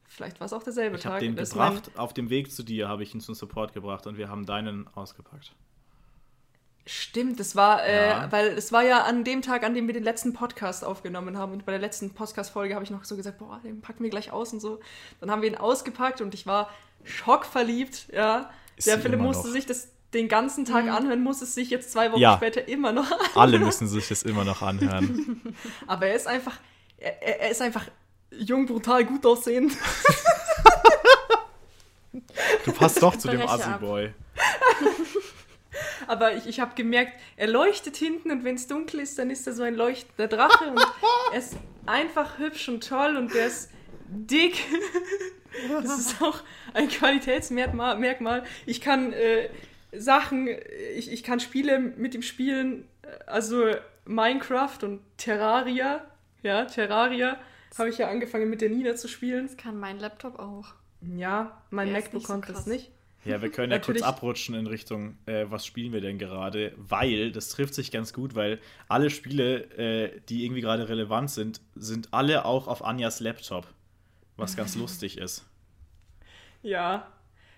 [0.08, 1.22] Vielleicht war es auch derselbe ich Tag.
[1.22, 4.08] Ich habe den gebracht, auf dem Weg zu dir habe ich ihn zum Support gebracht
[4.08, 5.54] und wir haben deinen ausgepackt.
[6.92, 8.32] Stimmt, es war, äh, ja.
[8.32, 11.52] weil es war ja an dem Tag, an dem wir den letzten Podcast aufgenommen haben.
[11.52, 14.32] Und bei der letzten Podcast-Folge habe ich noch so gesagt, boah, den packen wir gleich
[14.32, 14.80] aus und so.
[15.20, 16.68] Dann haben wir ihn ausgepackt und ich war
[17.04, 18.50] schockverliebt, ja.
[18.76, 19.54] Ist der Philipp musste noch.
[19.54, 20.90] sich das den ganzen Tag mhm.
[20.90, 22.38] anhören, muss es sich jetzt zwei Wochen ja.
[22.38, 23.30] später immer noch anhören.
[23.36, 25.42] Alle müssen sich das immer noch anhören.
[25.86, 26.60] Aber er ist einfach,
[26.98, 27.86] er, er ist einfach
[28.32, 29.74] jung, brutal, gut aussehend.
[32.66, 34.12] du passt doch zu dem Assi-Boy.
[36.08, 39.46] Aber ich, ich habe gemerkt, er leuchtet hinten und wenn es dunkel ist, dann ist
[39.48, 40.80] er so ein leuchtender Drache und
[41.32, 41.56] er ist
[41.86, 43.72] einfach hübsch und toll und der ist
[44.08, 44.64] dick.
[45.82, 46.44] Das ist auch
[46.76, 48.44] ein Qualitätsmerkmal.
[48.68, 49.50] Ich kann äh,
[49.92, 50.48] Sachen,
[50.96, 52.88] ich, ich kann Spiele mit ihm spielen,
[53.26, 53.66] also
[54.06, 56.06] Minecraft und Terraria.
[56.44, 57.38] Ja, Terraria
[57.78, 59.48] habe ich ja angefangen mit der Nina zu spielen.
[59.48, 60.68] Das kann mein Laptop auch.
[61.02, 62.92] Ja, mein der MacBook konnte so das nicht.
[63.26, 66.74] Ja, wir können ja kurz abrutschen in Richtung, äh, was spielen wir denn gerade?
[66.78, 71.60] Weil, das trifft sich ganz gut, weil alle Spiele, äh, die irgendwie gerade relevant sind,
[71.76, 73.68] sind alle auch auf Anjas Laptop
[74.40, 75.46] was ganz lustig ist.
[76.62, 77.08] Ja.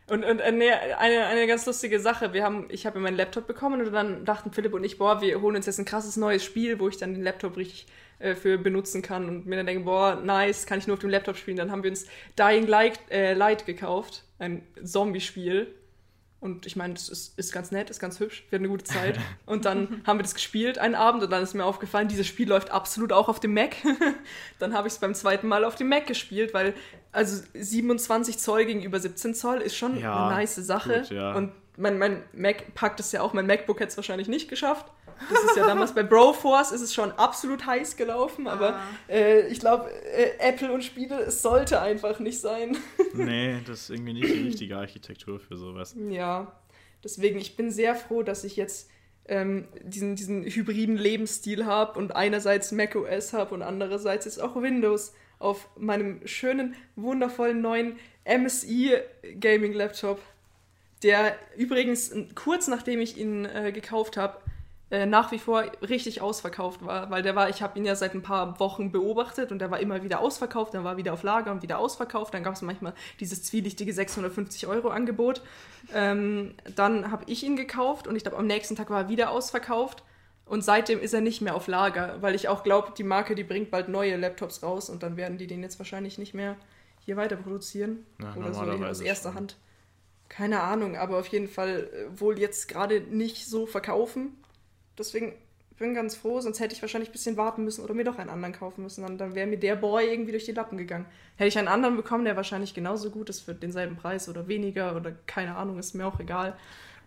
[0.08, 3.86] Und, und eine, eine, eine ganz lustige Sache, wir haben, ich habe meinen Laptop bekommen
[3.86, 6.80] und dann dachten Philipp und ich, boah, wir holen uns jetzt ein krasses neues Spiel,
[6.80, 7.86] wo ich dann den Laptop richtig
[8.20, 11.12] äh, für benutzen kann und mir dann denke, boah, nice, kann ich nur auf dem
[11.12, 11.56] Laptop spielen.
[11.56, 12.08] Dann haben wir uns
[12.38, 15.68] Dying Light, äh, Light gekauft, ein Zombie-Spiel
[16.42, 18.84] und ich meine, das ist, ist ganz nett, ist ganz hübsch, wir hatten eine gute
[18.84, 19.20] Zeit.
[19.46, 22.50] Und dann haben wir das gespielt einen Abend und dann ist mir aufgefallen, dieses Spiel
[22.50, 23.76] läuft absolut auch auf dem Mac.
[24.60, 26.74] dann habe ich es beim zweiten Mal auf dem Mac gespielt, weil
[27.12, 31.02] also 27 Zoll gegenüber 17 Zoll ist schon ja, eine nice Sache.
[31.02, 31.36] Gut, ja.
[31.36, 31.52] Und
[31.82, 34.86] mein, mein Mac packt es ja auch, mein MacBook hätte es wahrscheinlich nicht geschafft.
[35.30, 38.82] Das ist ja damals bei Broforce ist es schon absolut heiß gelaufen, aber ah.
[39.08, 42.78] äh, ich glaube, äh, Apple und Spiele, es sollte einfach nicht sein.
[43.14, 45.96] nee, das ist irgendwie nicht die richtige Architektur für sowas.
[46.10, 46.52] Ja,
[47.04, 48.90] deswegen, ich bin sehr froh, dass ich jetzt
[49.26, 55.14] ähm, diesen, diesen hybriden Lebensstil habe und einerseits macOS habe und andererseits ist auch Windows
[55.38, 58.98] auf meinem schönen, wundervollen neuen MSI
[59.40, 60.20] Gaming Laptop,
[61.04, 64.38] der übrigens kurz nachdem ich ihn äh, gekauft habe,
[64.92, 68.14] äh, nach wie vor richtig ausverkauft war, weil der war, ich habe ihn ja seit
[68.14, 71.52] ein paar Wochen beobachtet und der war immer wieder ausverkauft, dann war wieder auf Lager
[71.52, 75.42] und wieder ausverkauft, dann gab es manchmal dieses zwielichtige 650 Euro Angebot.
[75.94, 79.32] Ähm, dann habe ich ihn gekauft und ich glaube am nächsten Tag war er wieder
[79.32, 80.04] ausverkauft
[80.46, 83.46] und seitdem ist er nicht mehr auf Lager, weil ich auch glaube, die Marke, die
[83.46, 86.58] bringt bald neue Laptops raus und dann werden die den jetzt wahrscheinlich nicht mehr
[87.00, 89.34] hier weiter produzieren ja, oder so aus erster.
[89.34, 89.56] Hand.
[90.32, 94.38] Keine Ahnung, aber auf jeden Fall äh, wohl jetzt gerade nicht so verkaufen
[94.98, 95.34] Deswegen
[95.80, 98.20] bin ich ganz froh, sonst hätte ich wahrscheinlich ein bisschen warten müssen oder mir doch
[98.20, 99.04] einen anderen kaufen müssen.
[99.04, 101.08] Und dann wäre mir der Boy irgendwie durch die Lappen gegangen.
[101.38, 104.96] Hätte ich einen anderen bekommen, der wahrscheinlich genauso gut ist für denselben Preis oder weniger
[104.96, 106.56] oder keine Ahnung, ist mir auch egal.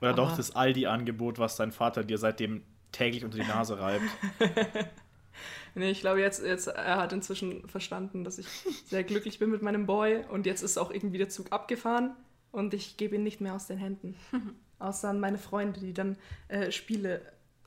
[0.00, 4.04] Oder Aber doch das Aldi-Angebot, was dein Vater dir seitdem täglich unter die Nase reibt.
[5.76, 8.46] nee, ich glaube, jetzt, jetzt, er hat inzwischen verstanden, dass ich
[8.86, 12.16] sehr glücklich bin mit meinem Boy und jetzt ist auch irgendwie der Zug abgefahren
[12.54, 14.14] und ich gebe ihn nicht mehr aus den Händen.
[14.78, 16.16] Außer an meine Freunde, die dann
[16.48, 17.20] äh, Spiele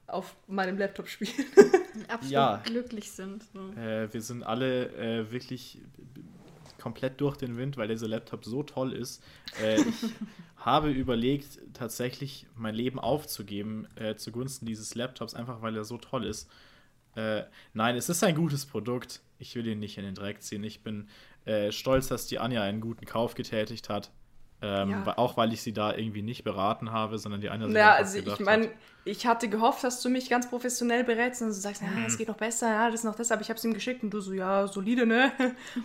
[0.08, 1.46] auf meinem Laptop spielen.
[2.08, 2.62] Absolut ja.
[2.64, 3.44] glücklich sind.
[3.54, 3.72] So.
[3.80, 5.82] Äh, wir sind alle äh, wirklich
[6.80, 9.22] komplett durch den Wind, weil dieser Laptop so toll ist.
[9.62, 10.06] Äh, ich
[10.58, 16.26] habe überlegt, tatsächlich mein Leben aufzugeben äh, zugunsten dieses Laptops, einfach weil er so toll
[16.26, 16.50] ist.
[17.16, 19.22] Äh, nein, es ist ein gutes Produkt.
[19.40, 20.64] Ich will ihn nicht in den Dreck ziehen.
[20.64, 21.10] Ich bin
[21.46, 24.12] äh, stolz, dass die Anja einen guten Kauf getätigt hat.
[24.60, 25.18] Ähm, ja.
[25.18, 28.40] Auch weil ich sie da irgendwie nicht beraten habe, sondern die Anja Ja, also ich
[28.40, 28.70] meine,
[29.06, 32.18] ich hatte gehofft, dass du mich ganz professionell berätst und du sagst, ja, es mhm.
[32.18, 34.10] geht noch besser, ja, das ist noch das, aber ich habe es ihm geschickt und
[34.10, 35.32] du so, ja, solide, ne?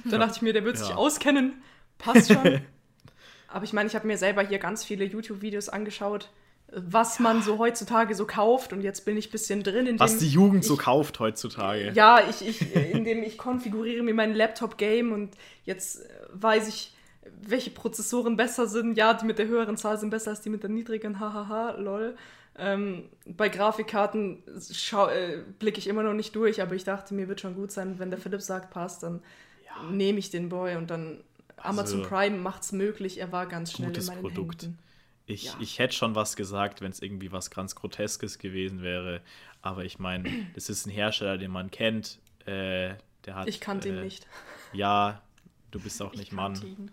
[0.04, 1.62] Und dann dachte ich mir, der wird sich auskennen,
[1.98, 2.62] passt schon.
[3.48, 6.30] aber ich meine, ich habe mir selber hier ganz viele YouTube-Videos angeschaut
[6.74, 9.86] was man so heutzutage so kauft und jetzt bin ich ein bisschen drin.
[9.86, 11.92] In was die Jugend ich, so kauft heutzutage.
[11.92, 16.00] Ja, ich, ich, indem ich konfiguriere mir mein Laptop-Game und jetzt
[16.32, 16.94] weiß ich,
[17.40, 18.96] welche Prozessoren besser sind.
[18.96, 22.16] Ja, die mit der höheren Zahl sind besser als die mit der niedrigen, hahaha, lol.
[22.56, 27.40] Ähm, bei Grafikkarten äh, blicke ich immer noch nicht durch, aber ich dachte, mir wird
[27.40, 29.22] schon gut sein, wenn der Philipp sagt, passt, dann
[29.64, 29.90] ja.
[29.90, 31.20] nehme ich den Boy und dann
[31.56, 33.18] Amazon also, Prime macht es möglich.
[33.18, 34.64] Er war ganz schnell in meinen Produkt.
[34.64, 34.78] Händen.
[35.26, 35.54] Ich, ja.
[35.60, 39.22] ich hätte schon was gesagt, wenn es irgendwie was ganz Groteskes gewesen wäre.
[39.62, 42.18] Aber ich meine, das ist ein Hersteller, den man kennt.
[42.44, 44.26] Äh, der hat, ich kannte äh, ihn nicht.
[44.72, 45.22] Ja,
[45.70, 46.90] du bist auch nicht Mann.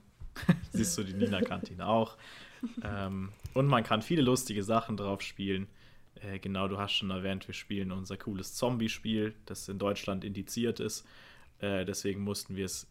[0.80, 2.17] Siehst du, die Nina kannte ihn auch.
[2.84, 5.67] Ähm, und man kann viele lustige Sachen drauf spielen.
[6.21, 10.80] Äh, genau, du hast schon erwähnt, wir spielen unser cooles Zombie-Spiel, das in Deutschland indiziert
[10.80, 11.05] ist.
[11.59, 12.88] Äh, deswegen mussten wir es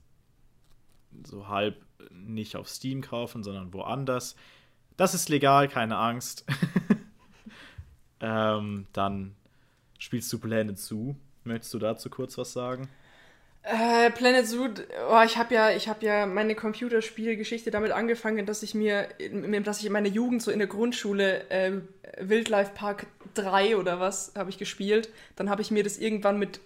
[1.25, 4.37] so halb nicht auf Steam kaufen, sondern woanders.
[4.97, 6.45] Das ist legal, keine Angst.
[8.21, 9.35] ähm, dann
[9.99, 11.15] spielst du Planet Zoo.
[11.45, 12.89] Möchtest du dazu kurz was sagen?
[13.71, 14.69] Äh, Planet Zoo,
[15.11, 19.09] oh, ich habe ja, ich ja meine Computerspielgeschichte damit angefangen, dass ich mir,
[19.63, 21.73] dass ich in meiner Jugend so in der Grundschule äh,
[22.19, 25.11] Wildlife Park 3 oder was habe ich gespielt.
[25.37, 26.61] Dann habe ich mir das irgendwann mit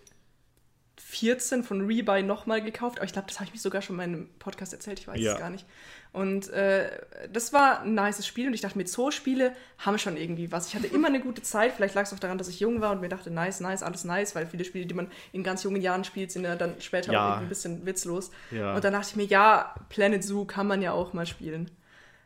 [0.96, 3.98] 14 von Rebuy nochmal gekauft, aber ich glaube, das habe ich mich sogar schon in
[3.98, 5.32] meinem Podcast erzählt, ich weiß ja.
[5.32, 5.66] es gar nicht.
[6.12, 6.90] Und äh,
[7.32, 10.68] das war ein nices Spiel und ich dachte mir, Zoo-Spiele haben schon irgendwie was.
[10.68, 12.92] Ich hatte immer eine gute Zeit, vielleicht lag es auch daran, dass ich jung war
[12.92, 15.80] und mir dachte, nice, nice, alles nice, weil viele Spiele, die man in ganz jungen
[15.80, 17.20] Jahren spielt, sind ja dann später ja.
[17.20, 18.30] auch irgendwie ein bisschen witzlos.
[18.50, 18.74] Ja.
[18.74, 21.70] Und dann dachte ich mir, ja, Planet Zoo kann man ja auch mal spielen.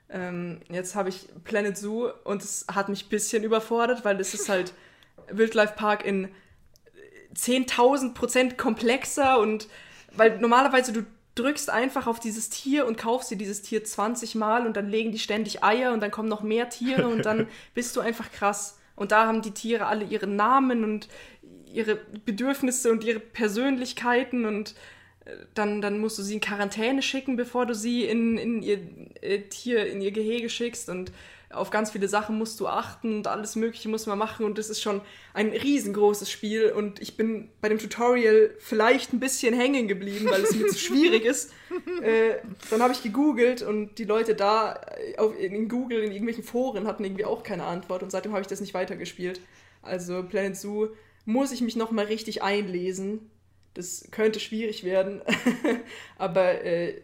[0.08, 4.34] Ähm, jetzt habe ich Planet Zoo und es hat mich ein bisschen überfordert, weil es
[4.34, 4.72] ist halt
[5.30, 6.28] Wildlife Park in
[7.36, 9.68] 10.000 Prozent komplexer und
[10.12, 11.04] weil normalerweise du
[11.36, 15.12] drückst einfach auf dieses Tier und kaufst dir dieses Tier 20 Mal und dann legen
[15.12, 18.78] die ständig Eier und dann kommen noch mehr Tiere und dann bist du einfach krass.
[18.96, 21.08] Und da haben die Tiere alle ihre Namen und
[21.70, 24.74] ihre Bedürfnisse und ihre Persönlichkeiten und
[25.26, 28.78] äh, dann, dann musst du sie in Quarantäne schicken, bevor du sie in, in ihr
[29.20, 31.12] äh, Tier, in ihr Gehege schickst und
[31.50, 34.68] auf ganz viele Sachen musst du achten und alles Mögliche muss man machen und das
[34.68, 35.00] ist schon
[35.32, 40.42] ein riesengroßes Spiel und ich bin bei dem Tutorial vielleicht ein bisschen hängen geblieben, weil
[40.42, 41.52] es mir zu schwierig ist.
[42.02, 42.36] Äh,
[42.70, 46.86] dann habe ich gegoogelt und die Leute da äh, auf, in Google, in irgendwelchen Foren
[46.86, 49.40] hatten irgendwie auch keine Antwort und seitdem habe ich das nicht weitergespielt.
[49.82, 50.88] Also Planet Zoo
[51.26, 53.30] muss ich mich nochmal richtig einlesen.
[53.74, 55.20] Das könnte schwierig werden,
[56.18, 56.94] aber äh,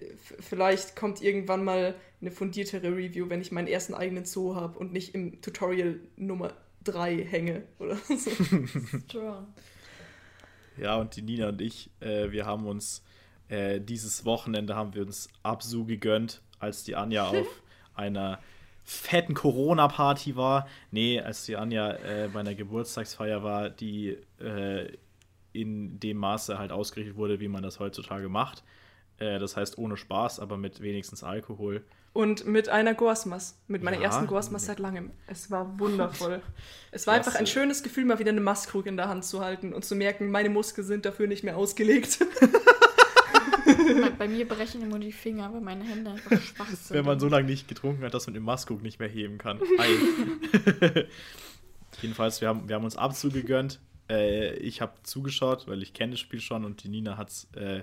[0.41, 4.93] vielleicht kommt irgendwann mal eine fundiertere Review, wenn ich meinen ersten eigenen Zoo habe und
[4.93, 6.55] nicht im Tutorial Nummer
[6.85, 8.31] 3 hänge oder so.
[9.09, 9.49] Strong.
[10.79, 13.05] Ja, und die Nina und ich, äh, wir haben uns
[13.49, 17.63] äh, dieses Wochenende haben wir uns Absu gegönnt, als die Anja auf
[17.95, 18.39] einer
[18.85, 20.67] fetten Corona-Party war.
[20.91, 24.97] Nee, als die Anja äh, bei einer Geburtstagsfeier war, die äh,
[25.53, 28.65] in dem Maße halt ausgerichtet wurde, wie man das heutzutage macht.
[29.19, 31.85] Äh, das heißt ohne Spaß, aber mit wenigstens Alkohol.
[32.13, 34.05] Und mit einer Gorsmas, mit meiner ja.
[34.05, 35.13] ersten Gorsmas seit langem.
[35.27, 36.43] Es war wundervoll.
[36.91, 39.73] es war einfach ein schönes Gefühl, mal wieder eine Maskrug in der Hand zu halten
[39.73, 42.19] und zu merken, meine Muskeln sind dafür nicht mehr ausgelegt.
[44.19, 46.91] bei mir brechen immer die Finger, weil meine Hände einfach schwach sind.
[46.91, 49.61] Wenn man so lange nicht getrunken hat, dass man den Maskrug nicht mehr heben kann.
[52.03, 53.81] Jedenfalls, wir haben, wir haben uns Abzug gegönnt.
[54.11, 57.49] Äh, ich habe zugeschaut, weil ich kenne das Spiel schon und die Nina hat es,
[57.57, 57.83] äh,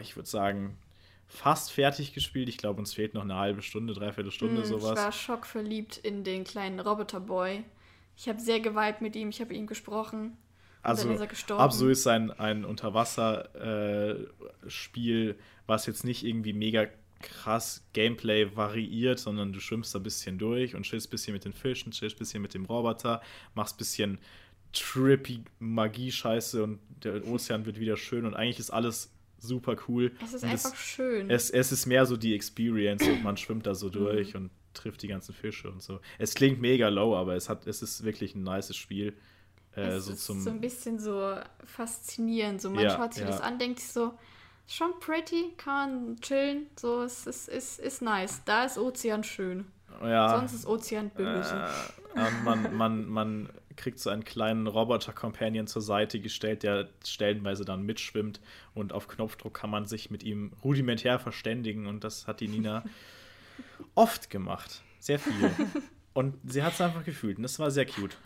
[0.00, 0.78] ich würde sagen,
[1.28, 2.48] fast fertig gespielt.
[2.48, 4.98] Ich glaube, uns fehlt noch eine halbe Stunde, dreiviertel Stunde, mm, sowas.
[4.98, 7.62] Ich war schockverliebt in den kleinen Roboterboy.
[8.16, 10.36] Ich habe sehr geweiht mit ihm, ich habe ihm gesprochen.
[10.82, 11.18] Also,
[11.56, 15.34] Absu ist ein, ein Unterwasser-Spiel, äh,
[15.66, 16.86] was jetzt nicht irgendwie mega
[17.20, 21.44] krass Gameplay variiert, sondern du schwimmst da ein bisschen durch und chillst ein bisschen mit
[21.44, 23.20] den Fischen, chillst ein bisschen mit dem Roboter,
[23.54, 24.18] machst ein bisschen
[24.72, 30.12] trippy Magie-Scheiße und der Ozean wird wieder schön und eigentlich ist alles super cool.
[30.22, 31.30] Es ist und einfach es, schön.
[31.30, 34.40] Es, es ist mehr so die Experience und man schwimmt da so durch mhm.
[34.40, 36.00] und trifft die ganzen Fische und so.
[36.18, 39.14] Es klingt mega low, aber es, hat, es ist wirklich ein nices Spiel.
[39.74, 42.60] Äh, es so ist zum so ein bisschen so faszinierend.
[42.60, 43.28] So man ja, schaut sich ja.
[43.28, 44.12] das an, denkt sich so,
[44.66, 46.66] schon pretty, kann man chillen.
[46.76, 48.42] So, es ist, ist, ist nice.
[48.44, 49.66] Da ist Ozean schön.
[50.02, 50.36] Ja.
[50.36, 51.68] Sonst ist Ozean böse.
[52.14, 57.82] Äh, man, man, man kriegt so einen kleinen Roboter-Companion zur Seite gestellt, der stellenweise dann
[57.82, 58.40] mitschwimmt
[58.74, 62.84] und auf Knopfdruck kann man sich mit ihm rudimentär verständigen und das hat die Nina
[63.94, 64.82] oft gemacht.
[64.98, 65.50] Sehr viel.
[66.14, 68.16] Und sie hat es einfach gefühlt und das war sehr cute.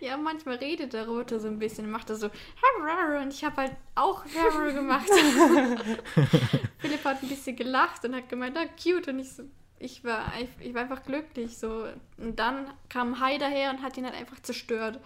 [0.00, 3.72] Ja, manchmal redet der Rote so ein bisschen, macht er so und ich habe halt
[3.94, 5.08] auch gemacht.
[6.78, 9.44] Philipp hat ein bisschen gelacht und hat gemeint, ah, cute und ich so,
[9.78, 11.84] ich war, ich war einfach glücklich so.
[12.18, 15.00] Und dann kam Hai daher und hat ihn halt einfach zerstört.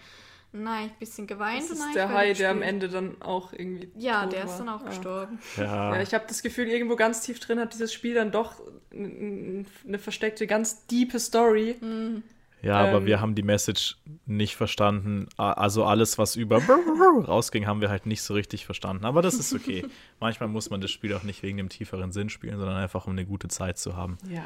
[0.53, 1.63] Nein, ein bisschen geweint.
[1.63, 3.89] Das ist nein, der Hai, der am Ende dann auch irgendwie.
[3.97, 4.89] Ja, der ist dann auch ja.
[4.89, 5.39] gestorben.
[5.57, 8.61] Ja, ja ich habe das Gefühl, irgendwo ganz tief drin hat dieses Spiel dann doch
[8.93, 11.77] eine versteckte, ganz diepe Story.
[11.81, 12.25] Mhm.
[12.63, 13.97] Ja, ähm, aber wir haben die Message
[14.27, 15.29] nicht verstanden.
[15.37, 19.05] Also alles, was über rausging, haben wir halt nicht so richtig verstanden.
[19.05, 19.87] Aber das ist okay.
[20.21, 23.13] Manchmal muss man das Spiel auch nicht wegen dem tieferen Sinn spielen, sondern einfach, um
[23.13, 24.19] eine gute Zeit zu haben.
[24.29, 24.45] Ja.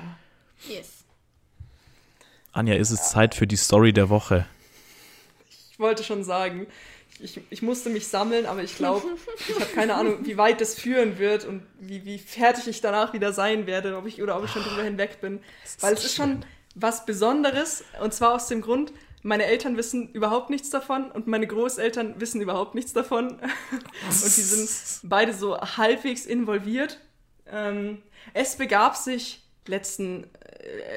[0.68, 1.04] Yes.
[2.52, 4.46] Anja, ist es Zeit für die Story der Woche?
[5.72, 6.68] Ich wollte schon sagen,
[7.18, 9.06] ich, ich musste mich sammeln, aber ich glaube,
[9.48, 13.12] ich habe keine Ahnung, wie weit das führen wird und wie, wie fertig ich danach
[13.12, 15.40] wieder sein werde, ob ich oder ob ich schon drüber hinweg bin.
[15.80, 16.44] Weil es ist schon
[16.74, 21.46] was Besonderes und zwar aus dem Grund, meine Eltern wissen überhaupt nichts davon und meine
[21.46, 23.28] Großeltern wissen überhaupt nichts davon.
[23.30, 27.00] und die sind beide so halbwegs involviert.
[27.46, 28.02] Ähm,
[28.34, 30.26] es begab sich letzten,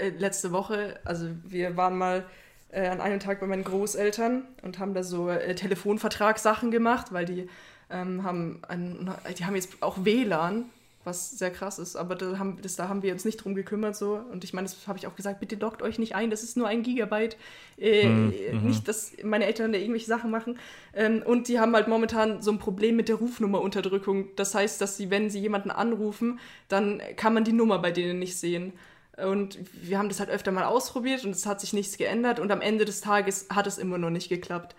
[0.01, 2.25] äh, letzte Woche, also wir waren mal
[2.69, 7.25] äh, an einem Tag bei meinen Großeltern und haben da so äh, Telefonvertragssachen gemacht, weil
[7.25, 7.47] die
[7.89, 10.65] ähm, haben, ein, die haben jetzt auch WLAN
[11.07, 11.95] was sehr krass ist.
[11.95, 14.21] Aber da haben, das, da haben wir uns nicht drum gekümmert so.
[14.31, 16.57] Und ich meine, das habe ich auch gesagt, bitte lockt euch nicht ein, das ist
[16.57, 17.37] nur ein Gigabyte.
[17.79, 18.33] Äh, mhm.
[18.63, 20.59] Nicht, dass meine Eltern da irgendwelche Sachen machen.
[20.93, 24.27] Ähm, und die haben halt momentan so ein Problem mit der Rufnummerunterdrückung.
[24.35, 28.19] Das heißt, dass sie, wenn sie jemanden anrufen, dann kann man die Nummer bei denen
[28.19, 28.73] nicht sehen.
[29.17, 32.39] Und wir haben das halt öfter mal ausprobiert und es hat sich nichts geändert.
[32.39, 34.75] Und am Ende des Tages hat es immer noch nicht geklappt.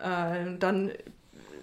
[0.00, 0.90] Äh, dann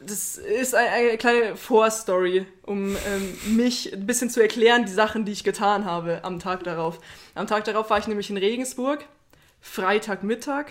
[0.05, 5.25] das ist eine, eine kleine Vorstory, um ähm, mich ein bisschen zu erklären, die Sachen,
[5.25, 6.99] die ich getan habe am Tag darauf.
[7.33, 9.05] Am Tag darauf war ich nämlich in Regensburg,
[9.61, 10.67] Freitagmittag.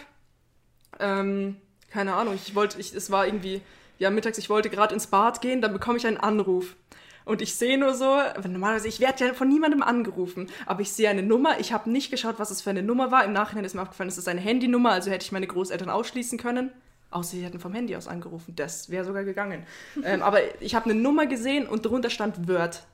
[1.00, 1.56] Ähm,
[1.90, 3.60] keine Ahnung, ich wollte, ich, es war irgendwie,
[3.98, 6.76] ja, mittags, ich wollte gerade ins Bad gehen, dann bekomme ich einen Anruf.
[7.24, 11.08] Und ich sehe nur so, normalerweise, ich werde ja von niemandem angerufen, aber ich sehe
[11.08, 11.58] eine Nummer.
[11.58, 13.24] Ich habe nicht geschaut, was es für eine Nummer war.
[13.24, 16.38] Im Nachhinein ist mir aufgefallen, es ist eine Handynummer, also hätte ich meine Großeltern ausschließen
[16.38, 16.70] können.
[17.14, 18.56] Außer sie hätten vom Handy aus angerufen.
[18.56, 19.64] Das wäre sogar gegangen.
[20.04, 22.84] ähm, aber ich habe eine Nummer gesehen und drunter stand Wörth,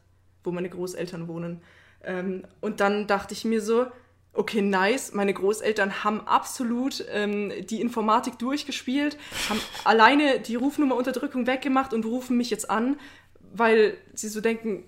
[0.44, 1.62] wo meine Großeltern wohnen.
[2.04, 3.86] Ähm, und dann dachte ich mir so,
[4.34, 5.14] okay, nice.
[5.14, 9.16] Meine Großeltern haben absolut ähm, die Informatik durchgespielt,
[9.48, 12.98] haben alleine die Rufnummerunterdrückung weggemacht und rufen mich jetzt an,
[13.54, 14.84] weil sie so denken,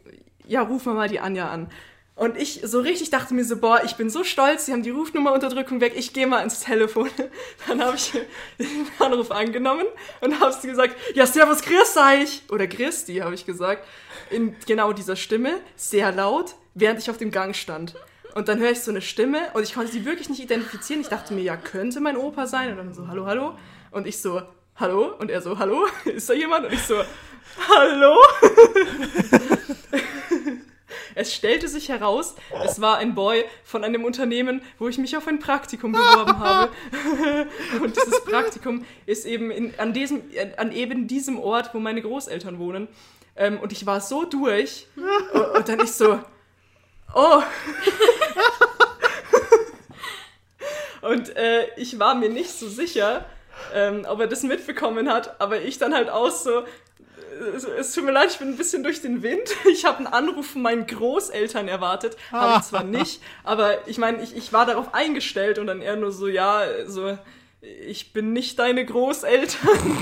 [0.47, 1.71] ja, rufen wir mal die Anja an.
[2.15, 4.91] Und ich so richtig dachte mir so, boah, ich bin so stolz, sie haben die
[4.91, 7.09] Rufnummerunterdrückung weg, ich gehe mal ins Telefon.
[7.67, 8.13] Dann habe ich
[8.59, 9.87] den Anruf angenommen
[10.21, 12.43] und habe sie gesagt, ja, servus, grüß euch.
[12.51, 13.85] Oder die, habe ich gesagt.
[14.31, 17.95] In genau dieser Stimme, sehr laut, während ich auf dem Gang stand.
[18.35, 21.01] Und dann höre ich so eine Stimme und ich konnte sie wirklich nicht identifizieren.
[21.01, 22.71] Ich dachte mir, ja, könnte mein Opa sein.
[22.71, 23.59] Und dann so, hallo, hallo.
[23.91, 24.43] Und ich so,
[24.77, 25.15] hallo.
[25.19, 26.67] Und er so, hallo, ist da jemand?
[26.67, 27.03] Und ich so,
[27.69, 28.17] hallo.
[31.23, 35.29] Es stellte sich heraus, es war ein Boy von einem Unternehmen, wo ich mich auf
[35.29, 36.73] ein Praktikum beworben habe.
[37.81, 40.23] Und dieses Praktikum ist eben in, an, diesem,
[40.57, 42.89] an eben diesem Ort, wo meine Großeltern wohnen.
[43.37, 44.89] Ähm, und ich war so durch.
[45.33, 46.19] Und, und dann ich so,
[47.15, 47.43] oh.
[51.03, 53.27] und äh, ich war mir nicht so sicher,
[53.73, 56.65] ähm, ob er das mitbekommen hat, aber ich dann halt auch so,
[57.43, 59.51] es, es, tut mir leid, ich bin ein bisschen durch den Wind.
[59.71, 62.17] Ich habe einen Anruf von meinen Großeltern erwartet.
[62.31, 65.97] Habe ich zwar nicht, aber ich meine, ich, ich war darauf eingestellt und dann eher
[65.97, 67.19] nur so, ja, so,
[67.61, 69.99] ich bin nicht deine Großeltern.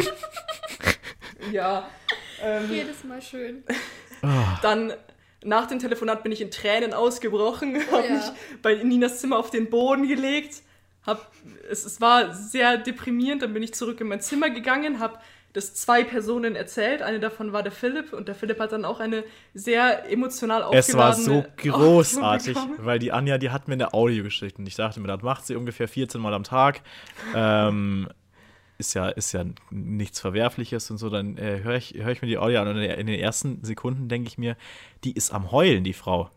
[1.53, 1.89] ja.
[2.43, 3.65] Ähm, Jedes Mal schön.
[4.63, 4.95] Dann
[5.43, 8.15] nach dem Telefonat bin ich in Tränen ausgebrochen, habe ja.
[8.15, 8.25] mich
[8.63, 10.63] bei Ninas Zimmer auf den Boden gelegt.
[11.07, 11.33] Hab,
[11.71, 15.19] es, es war sehr deprimierend, dann bin ich zurück in mein Zimmer gegangen, habe
[15.53, 17.03] das zwei Personen erzählt.
[17.03, 19.25] Eine davon war der Philipp und der Philipp hat dann auch eine
[19.55, 24.23] sehr emotional aufgeladene Es war so großartig, weil die Anja, die hat mir eine Audio
[24.23, 26.83] geschickt und ich dachte mir, das macht sie ungefähr 14 Mal am Tag.
[27.35, 28.09] ähm,
[28.79, 32.29] ist ja, ist ja nichts Verwerfliches und so, dann äh, höre ich, hör ich mir
[32.29, 34.57] die Audio an und in den ersten Sekunden denke ich mir,
[35.05, 36.31] die ist am Heulen, die Frau.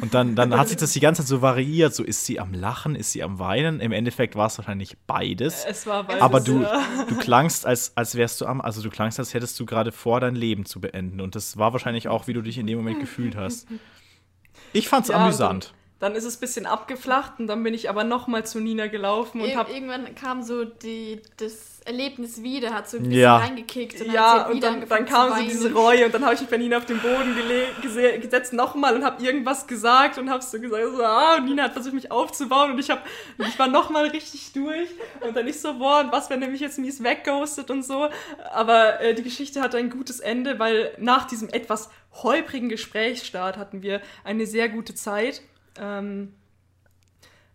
[0.00, 1.94] Und dann, dann hat sich das die ganze Zeit so variiert.
[1.94, 3.80] So ist sie am Lachen, ist sie am Weinen.
[3.80, 5.64] Im Endeffekt war es wahrscheinlich beides.
[5.66, 6.22] Es war beides.
[6.22, 6.82] Aber du, ja.
[7.08, 10.20] du klangst, als, als wärst du am, also du klangst, als hättest du gerade vor,
[10.20, 11.20] dein Leben zu beenden.
[11.20, 13.66] Und das war wahrscheinlich auch, wie du dich in dem Moment gefühlt hast.
[14.72, 15.74] Ich fand's Ja, amüsant.
[15.98, 19.40] Dann ist es ein bisschen abgeflacht und dann bin ich aber nochmal zu Nina gelaufen
[19.40, 23.36] und Ir habe irgendwann kam so die, das Erlebnis wieder, hat so ein bisschen Ja.
[23.38, 24.00] reingekickt.
[24.00, 26.50] Und Ja, und wieder dann, dann kam so diese Reue und dann habe ich mich
[26.50, 27.34] bei Nina auf den Boden
[28.20, 31.72] gesetzt nochmal und habe irgendwas gesagt und habe so gesagt, so, ah, und Nina hat
[31.72, 33.04] versucht mich aufzubauen und ich, hab,
[33.38, 34.88] ich war nochmal richtig durch
[35.20, 38.08] und dann ich so, boah, und was, wenn der mich jetzt mies wegghostet und so.
[38.52, 41.90] Aber äh, die Geschichte hatte ein gutes Ende, weil nach diesem etwas
[42.22, 45.42] holprigen Gesprächsstart hatten wir eine sehr gute Zeit.
[45.80, 46.34] Ähm,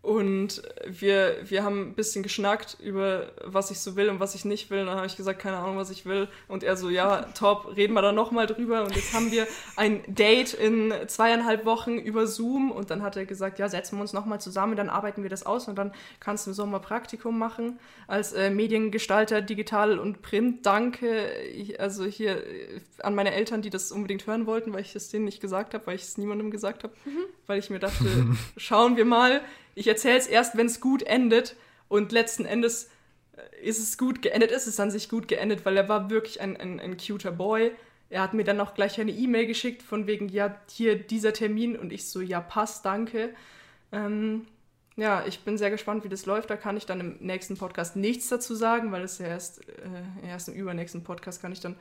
[0.08, 4.46] und wir, wir haben ein bisschen geschnackt über, was ich so will und was ich
[4.46, 4.80] nicht will.
[4.80, 6.30] Und dann habe ich gesagt, keine Ahnung, was ich will.
[6.48, 8.86] Und er so, ja, top, reden wir da nochmal drüber.
[8.86, 9.46] Und jetzt haben wir
[9.76, 12.72] ein Date in zweieinhalb Wochen über Zoom.
[12.72, 15.46] Und dann hat er gesagt, ja, setzen wir uns nochmal zusammen, dann arbeiten wir das
[15.46, 15.68] aus.
[15.68, 15.92] Und dann
[16.22, 17.78] kannst du im Sommer Praktikum machen
[18.08, 20.66] als äh, Mediengestalter, digital und print.
[20.66, 24.96] Danke, ich, also hier äh, an meine Eltern, die das unbedingt hören wollten, weil ich
[24.96, 26.94] es denen nicht gesagt habe, weil ich es niemandem gesagt habe.
[27.46, 28.06] Weil ich mir dachte,
[28.56, 29.42] schauen wir mal.
[29.78, 31.56] Ich erzähle es erst, wenn es gut endet.
[31.88, 32.90] Und letzten Endes
[33.34, 36.42] äh, ist es gut geendet, ist es an sich gut geendet, weil er war wirklich
[36.42, 37.72] ein, ein, ein cuter Boy.
[38.10, 41.78] Er hat mir dann auch gleich eine E-Mail geschickt von wegen, ja, hier dieser Termin.
[41.78, 43.36] Und ich so, ja, passt, danke.
[43.92, 44.48] Ähm,
[44.96, 46.50] ja, ich bin sehr gespannt, wie das läuft.
[46.50, 50.28] Da kann ich dann im nächsten Podcast nichts dazu sagen, weil es ja erst, äh,
[50.28, 51.76] erst im übernächsten Podcast kann ich dann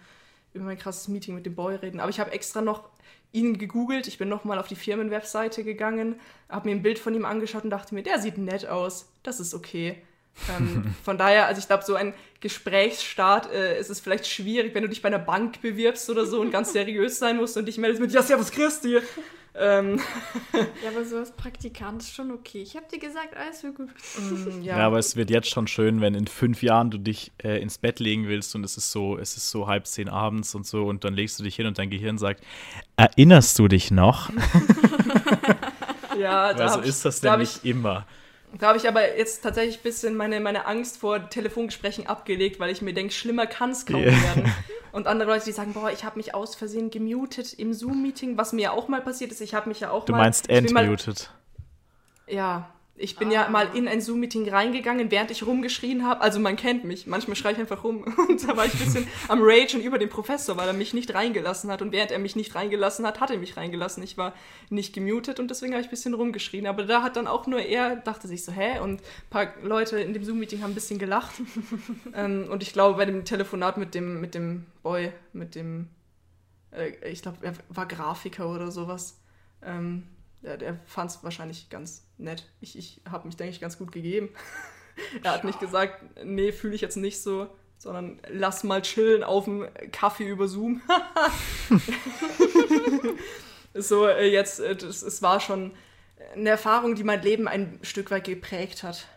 [0.52, 2.00] über mein krasses Meeting mit dem Boy reden.
[2.00, 2.90] Aber ich habe extra noch
[3.36, 4.08] ihn gegoogelt.
[4.08, 6.18] Ich bin nochmal auf die Firmenwebseite gegangen,
[6.48, 9.12] habe mir ein Bild von ihm angeschaut und dachte mir, der sieht nett aus.
[9.22, 10.02] Das ist okay.
[10.58, 14.82] Ähm, von daher, also ich glaube, so ein Gesprächsstart äh, ist es vielleicht schwierig, wenn
[14.82, 17.78] du dich bei einer Bank bewirbst oder so und ganz seriös sein musst und dich
[17.78, 18.98] meldest mit, ja, servus Christi.
[19.58, 19.98] Ähm,
[20.52, 22.60] Ja, aber so als Praktikant ist schon okay.
[22.60, 23.88] Ich habe dir gesagt, alles wird gut.
[24.18, 24.78] mm, Ja.
[24.78, 24.86] ja.
[24.86, 27.98] aber es wird jetzt schon schön, wenn in fünf Jahren du dich äh, ins Bett
[27.98, 31.04] legen willst und es ist so, es ist so halb zehn abends und so und
[31.04, 32.42] dann legst du dich hin und dein Gehirn sagt,
[32.98, 34.28] erinnerst du dich noch?
[36.18, 38.06] ja, da Weil so hab ich- ist das nämlich immer.
[38.58, 42.70] Da habe ich aber jetzt tatsächlich ein bisschen meine, meine Angst vor Telefongesprächen abgelegt, weil
[42.70, 44.06] ich mir denke, schlimmer kann es kaum Ja.
[44.22, 44.52] werden.
[44.92, 48.52] Und andere Leute, die sagen, boah, ich habe mich aus Versehen gemutet im Zoom-Meeting, was
[48.54, 49.40] mir ja auch mal passiert ist.
[49.42, 50.18] Ich habe mich ja auch Du mal...
[50.18, 51.30] meinst bin mal- entmuted.
[52.26, 56.22] Ja, ich bin ja mal in ein Zoom-Meeting reingegangen, während ich rumgeschrien habe.
[56.22, 58.02] Also man kennt mich, manchmal schreie ich einfach rum.
[58.28, 61.12] Und da war ich ein bisschen am Ragen über den Professor, weil er mich nicht
[61.12, 61.82] reingelassen hat.
[61.82, 64.02] Und während er mich nicht reingelassen hat, hat er mich reingelassen.
[64.02, 64.34] Ich war
[64.70, 66.66] nicht gemutet und deswegen habe ich ein bisschen rumgeschrien.
[66.66, 68.78] Aber da hat dann auch nur er, dachte sich so, hä?
[68.80, 71.34] Und ein paar Leute in dem Zoom-Meeting haben ein bisschen gelacht.
[72.14, 75.88] ähm, und ich glaube, bei dem Telefonat mit dem, mit dem Boy, mit dem,
[76.70, 79.20] äh, ich glaube, er war Grafiker oder sowas.
[79.62, 80.04] Ähm,
[80.46, 82.48] der, der fand es wahrscheinlich ganz nett.
[82.60, 84.30] Ich, ich habe mich, denke ich, ganz gut gegeben.
[85.22, 89.44] er hat nicht gesagt, nee, fühle ich jetzt nicht so, sondern lass mal chillen auf
[89.44, 90.80] dem Kaffee über Zoom.
[93.74, 95.72] so, äh, jetzt, äh, das, es war schon
[96.34, 99.08] eine Erfahrung, die mein Leben ein Stück weit geprägt hat.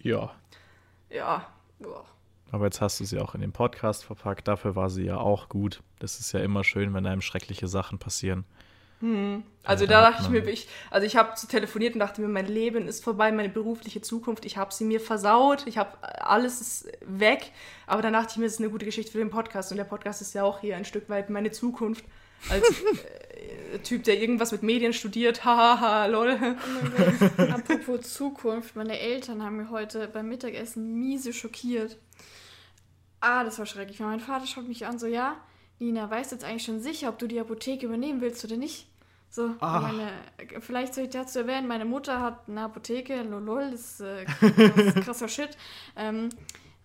[0.00, 0.32] Ja.
[1.10, 1.48] Ja.
[1.80, 2.06] Boah.
[2.52, 4.46] Aber jetzt hast du sie auch in den Podcast verpackt.
[4.46, 5.82] Dafür war sie ja auch gut.
[5.98, 8.44] Das ist ja immer schön, wenn einem schreckliche Sachen passieren.
[9.64, 12.20] Also Ja, da da dachte ich mir, ich, also ich habe so telefoniert und dachte
[12.20, 15.98] mir, mein Leben ist vorbei, meine berufliche Zukunft, ich habe sie mir versaut, ich habe
[16.02, 17.50] alles ist weg.
[17.86, 19.84] Aber dann dachte ich mir, es ist eine gute Geschichte für den Podcast und der
[19.84, 22.04] Podcast ist ja auch hier ein Stück weit meine Zukunft.
[22.48, 22.64] Als
[23.72, 26.38] äh, Typ, der irgendwas mit Medien studiert, hahaha, lol.
[27.38, 27.42] Oh.
[27.42, 31.98] Apropos Zukunft, meine Eltern haben mir heute beim Mittagessen miese schockiert.
[33.20, 34.00] Ah, das war schrecklich.
[34.00, 35.36] Mein Vater schaut mich an, so, ja,
[35.78, 38.86] Nina, weißt du jetzt eigentlich schon sicher, ob du die Apotheke übernehmen willst oder nicht?
[39.34, 39.80] So, Ah.
[39.80, 40.12] meine,
[40.60, 44.24] vielleicht soll ich dazu erwähnen, meine Mutter hat eine Apotheke, lolol, das ist, äh,
[44.98, 45.56] ist krasser Shit.
[45.96, 46.28] Ähm,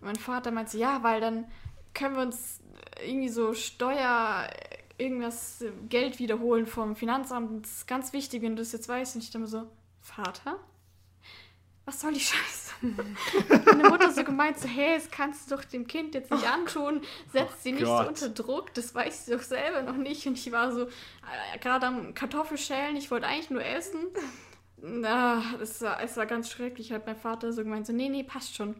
[0.00, 1.44] mein Vater meinte, ja, weil dann
[1.92, 2.60] können wir uns
[3.06, 4.48] irgendwie so Steuer,
[4.96, 7.66] irgendwas, äh, Geld wiederholen vom Finanzamt.
[7.66, 9.16] Das ist ganz wichtig, wenn du das jetzt weißt.
[9.16, 9.64] Und ich dachte mir so,
[10.00, 10.56] Vater?
[11.88, 12.74] Was soll die Scheiße?
[13.64, 17.00] Meine Mutter so gemeint, so, hey, das kannst du doch dem Kind jetzt nicht antun.
[17.32, 20.26] Setz sie nicht so unter Druck, das weiß sie doch selber noch nicht.
[20.26, 24.00] Und ich war so äh, gerade am Kartoffelschälen, ich wollte eigentlich nur essen.
[24.82, 26.92] Na, das war, es war ganz schrecklich.
[26.92, 28.74] Hat mein Vater so gemeint, so, nee, nee, passt schon.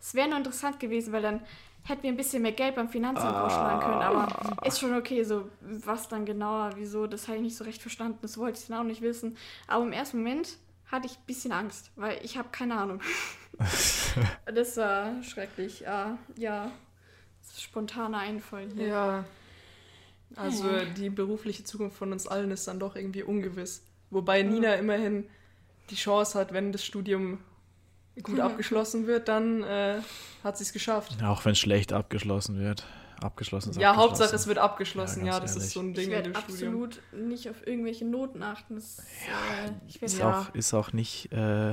[0.00, 1.42] Es wäre nur interessant gewesen, weil dann
[1.82, 4.00] hätten wir ein bisschen mehr Geld beim Finanzamt ausschlagen können.
[4.00, 7.82] Aber ist schon okay, so was dann genauer, wieso, das habe ich nicht so recht
[7.82, 8.20] verstanden.
[8.22, 9.36] Das wollte ich dann auch nicht wissen.
[9.66, 10.56] Aber im ersten Moment
[10.90, 13.00] hatte ich ein bisschen Angst, weil ich habe keine Ahnung.
[14.46, 15.80] das war schrecklich.
[15.80, 16.70] Ja, ja.
[17.56, 18.86] Spontaner Einfall hier.
[18.86, 19.24] Ja.
[20.36, 23.84] Also die berufliche Zukunft von uns allen ist dann doch irgendwie ungewiss.
[24.10, 25.28] Wobei Nina immerhin
[25.90, 27.38] die Chance hat, wenn das Studium
[28.22, 30.00] gut abgeschlossen wird, dann äh,
[30.44, 31.22] hat sie es geschafft.
[31.22, 32.84] Auch wenn es schlecht abgeschlossen wird.
[33.22, 34.10] Abgeschlossen ist Ja, abgeschlossen.
[34.20, 35.26] Hauptsache es wird abgeschlossen.
[35.26, 36.82] Ja, Ja, das ist so ein Ich Ding in werde dem Studium.
[36.82, 38.76] absolut nicht auf irgendwelche Noten achten.
[38.76, 40.40] Das, äh, ich werde Ist, Ja.
[40.48, 41.72] auch, ist auch nicht, äh,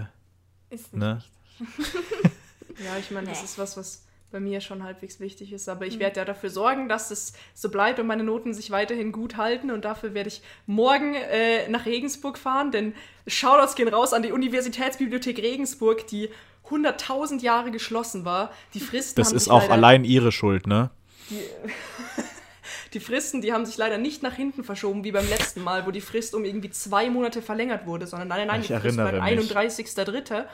[0.70, 1.24] ist nicht ne?
[2.84, 5.70] Ja, ich meine, das ist was, was bei mir schon halbwegs wichtig ist.
[5.70, 6.00] Aber ich Mhm.
[6.02, 9.72] werde ja dafür sorgen, dass es so bleibt und meine Noten sich weiterhin gut halten.
[9.72, 12.72] Und dafür werde ich morgen äh, nach Regensburg fahren.
[12.72, 12.94] Denn
[13.26, 16.30] Shoutouts gehen raus an die Universitätsbibliothek Regensburg, die
[16.70, 18.52] 100.000 Jahre geschlossen war.
[18.74, 20.90] Die Fristen Das haben ist auch allein ihre Schuld, ne?
[21.30, 21.42] Die,
[22.94, 25.92] die Fristen, die haben sich leider nicht nach hinten verschoben, wie beim letzten Mal, wo
[25.92, 29.12] die Frist um irgendwie zwei Monate verlängert wurde, sondern nein, nein, Ich die Frist war
[29.14, 29.52] erinnere mich.
[29.52, 30.46] 31.3.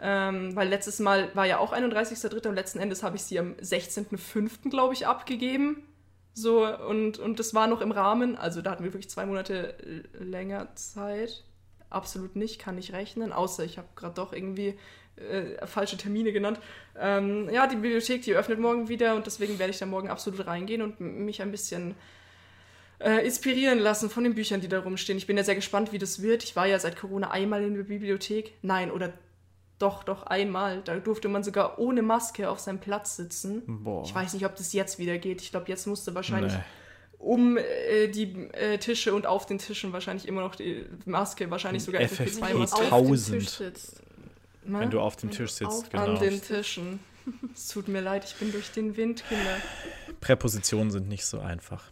[0.00, 2.46] Ähm, weil letztes Mal war ja auch 31.3.
[2.48, 4.70] und letzten Endes habe ich sie am 16.5.
[4.70, 5.82] glaube ich abgegeben.
[6.34, 9.76] So, und, und das war noch im Rahmen, also da hatten wir wirklich zwei Monate
[9.82, 11.42] l- länger Zeit.
[11.90, 14.78] Absolut nicht, kann nicht rechnen, außer ich habe gerade doch irgendwie
[15.18, 16.58] äh, falsche Termine genannt.
[16.98, 20.46] Ähm, ja, die Bibliothek, die öffnet morgen wieder und deswegen werde ich da morgen absolut
[20.46, 21.94] reingehen und mich ein bisschen
[23.00, 25.18] äh, inspirieren lassen von den Büchern, die da rumstehen.
[25.18, 26.42] Ich bin ja sehr gespannt, wie das wird.
[26.42, 28.54] Ich war ja seit Corona einmal in der Bibliothek.
[28.62, 29.12] Nein, oder
[29.78, 30.82] doch, doch einmal.
[30.84, 33.62] Da durfte man sogar ohne Maske auf seinem Platz sitzen.
[33.84, 34.02] Boah.
[34.04, 35.40] Ich weiß nicht, ob das jetzt wieder geht.
[35.40, 36.58] Ich glaube, jetzt musste wahrscheinlich Nee.
[37.18, 41.84] um äh, die äh, Tische und auf den Tischen wahrscheinlich immer noch die Maske, wahrscheinlich
[41.84, 42.74] sogar FFP FFP2-Maske.
[42.76, 43.38] auf dem 1000.
[43.38, 44.02] Tisch sitzt.
[44.68, 44.80] Ne?
[44.80, 46.04] Wenn du auf dem Wenn Tisch sitzt, auf- genau.
[46.04, 47.00] An den Tischen.
[47.54, 49.56] Es tut mir leid, ich bin durch den Wind, Kinder.
[50.20, 51.84] Präpositionen sind nicht so einfach.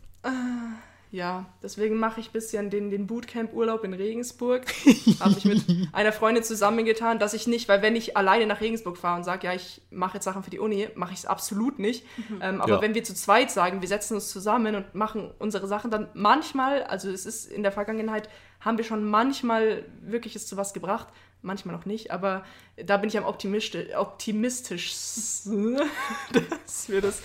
[1.12, 4.66] Ja, deswegen mache ich ein bisschen den, den Bootcamp-Urlaub in Regensburg.
[5.20, 5.62] Habe mich mit
[5.93, 9.47] einer Freundin zusammengetan, dass ich nicht, weil wenn ich alleine nach Regensburg fahre und sage,
[9.47, 12.05] ja, ich mache jetzt Sachen für die Uni, mache ich es absolut nicht.
[12.41, 12.81] Ähm, aber Ja.
[12.83, 16.83] wenn wir zu zweit sagen, wir setzen uns zusammen und machen unsere Sachen, dann manchmal,
[16.83, 18.29] also es ist in der Vergangenheit,
[18.61, 21.07] haben wir schon manchmal wirklich es zu was gebracht,
[21.43, 22.45] manchmal noch nicht, aber
[22.76, 25.80] da bin ich am optimistisch, optimistischsten,
[26.32, 27.22] dass wir das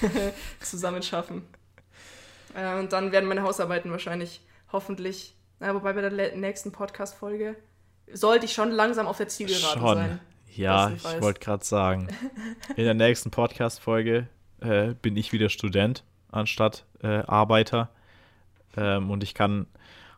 [0.60, 1.46] zusammen schaffen.
[2.54, 4.40] Äh, und dann werden meine Hausarbeiten wahrscheinlich
[4.72, 7.56] hoffentlich, na, wobei bei der nächsten Podcast-Folge
[8.12, 9.96] sollte ich schon langsam auf der Zielgerade Schon.
[9.96, 10.20] sein.
[10.54, 12.08] Ja, ich wollte gerade sagen.
[12.76, 14.26] In der nächsten Podcast-Folge
[14.60, 16.02] äh, bin ich wieder Student
[16.32, 17.90] anstatt äh, Arbeiter.
[18.76, 19.66] Ähm, und ich kann,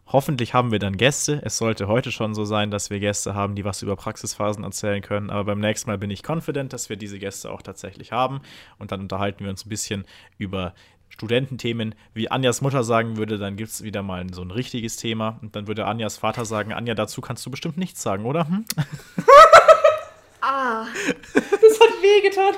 [0.07, 1.40] hoffentlich haben wir dann Gäste.
[1.44, 5.03] Es sollte heute schon so sein, dass wir Gäste haben, die was über Praxisphasen erzählen
[5.03, 5.30] können.
[5.30, 8.40] Aber beim nächsten Mal bin ich confident, dass wir diese Gäste auch tatsächlich haben.
[8.78, 10.05] Und dann unterhalten wir uns ein bisschen
[10.38, 10.74] über
[11.09, 11.94] Studententhemen.
[12.14, 15.38] Wie Anjas Mutter sagen würde, dann gibt es wieder mal so ein richtiges Thema.
[15.42, 18.48] Und dann würde Anjas Vater sagen, Anja, dazu kannst du bestimmt nichts sagen, oder?
[18.48, 18.64] Hm?
[20.44, 20.86] Ah,
[21.34, 22.55] Das hat wehgetan.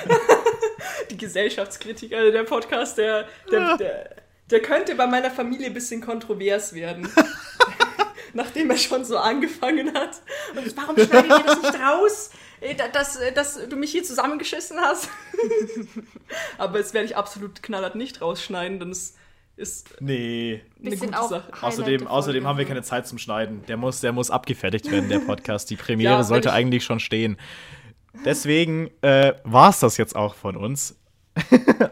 [1.10, 4.16] Die Gesellschaftskritik, also der Podcast, der, der, der,
[4.50, 7.08] der könnte bei meiner Familie ein bisschen kontrovers werden.
[8.34, 10.20] Nachdem er schon so angefangen hat.
[10.54, 12.30] Und warum schneiden wir das nicht raus?
[12.60, 15.08] Äh, da- Dass, äh, dass du mich hier zusammengeschissen hast.
[16.58, 19.14] Aber das werde ich absolut knallhart nicht rausschneiden, denn es
[19.56, 20.62] ist Nee.
[20.84, 21.52] eine gute auch Sache.
[21.62, 23.64] Außerdem, außerdem haben wir keine Zeit zum Schneiden.
[23.66, 25.70] Der muss, der muss abgefertigt werden, der Podcast.
[25.70, 27.38] Die Premiere Ja, sollte ich- eigentlich schon stehen.
[28.24, 30.96] Deswegen äh, war es das jetzt auch von uns.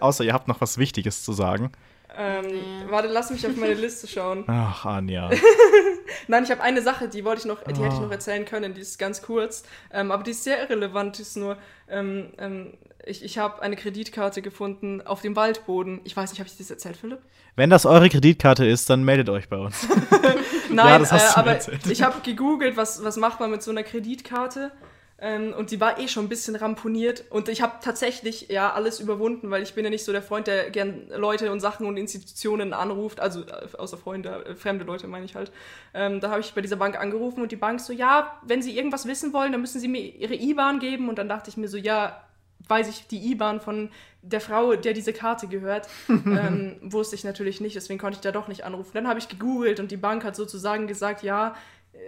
[0.01, 1.73] Außer ihr habt noch was Wichtiges zu sagen.
[2.17, 2.91] Ähm, Nee.
[2.91, 4.45] Warte, lass mich auf meine Liste schauen.
[4.49, 5.31] Ach, Anja.
[6.29, 8.75] Nein, ich habe eine Sache, die wollte ich noch, die hätte ich noch erzählen können,
[8.75, 11.57] die ist ganz kurz, ähm, aber die ist sehr irrelevant, die ist nur,
[11.89, 16.01] ähm, ähm, ich, ich habe eine Kreditkarte gefunden auf dem Waldboden.
[16.05, 17.21] Ich weiß nicht, habe ich das erzählt, Philipp?
[17.55, 19.87] Wenn das eure Kreditkarte ist, dann meldet euch bei uns.
[20.71, 21.87] Nein, das hast äh, aber erzählt.
[21.87, 24.73] ich habe gegoogelt, was, was macht man mit so einer Kreditkarte.
[25.19, 27.25] Ähm, und die war eh schon ein bisschen ramponiert.
[27.31, 30.47] Und ich habe tatsächlich ja alles überwunden, weil ich bin ja nicht so der Freund,
[30.47, 33.21] der gern Leute und Sachen und Institutionen anruft.
[33.21, 35.53] Also äh, außer Freunde, äh, fremde Leute meine ich halt.
[35.95, 38.77] Ähm, da habe ich bei dieser Bank angerufen und die Bank so, ja, wenn Sie
[38.77, 41.09] irgendwas wissen wollen, dann müssen Sie mir Ihre IBAN geben.
[41.09, 42.23] Und dann dachte ich mir so, ja,
[42.69, 43.91] weiß ich die IBAN von
[44.23, 48.33] der Frau, der diese Karte gehört, ähm, wusste ich natürlich nicht, deswegen konnte ich da
[48.33, 48.91] doch nicht anrufen.
[48.95, 51.55] Dann habe ich gegoogelt und die Bank hat sozusagen gesagt, ja,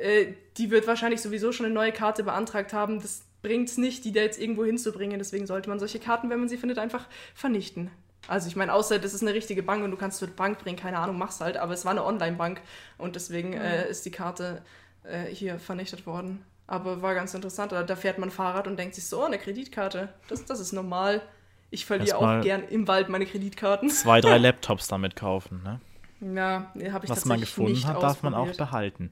[0.00, 3.00] äh, die wird wahrscheinlich sowieso schon eine neue Karte beantragt haben.
[3.00, 5.18] Das bringt es nicht, die da jetzt irgendwo hinzubringen.
[5.18, 7.90] Deswegen sollte man solche Karten, wenn man sie findet, einfach vernichten.
[8.26, 10.76] Also ich meine, außer das ist eine richtige Bank und du kannst zur Bank bringen,
[10.76, 11.56] keine Ahnung, mach's halt.
[11.56, 12.60] Aber es war eine Online-Bank
[12.98, 14.62] und deswegen äh, ist die Karte
[15.04, 16.44] äh, hier vernichtet worden.
[16.66, 17.72] Aber war ganz interessant.
[17.72, 20.10] Da da fährt man Fahrrad und denkt sich so, oh, eine Kreditkarte.
[20.28, 21.22] Das, das ist normal.
[21.70, 23.88] Ich verliere auch gern im Wald meine Kreditkarten.
[23.90, 25.62] Zwei, drei Laptops damit kaufen.
[25.62, 25.80] Ne?
[26.20, 29.10] Ja, habe ich Was man gefunden hat, darf man auch behalten.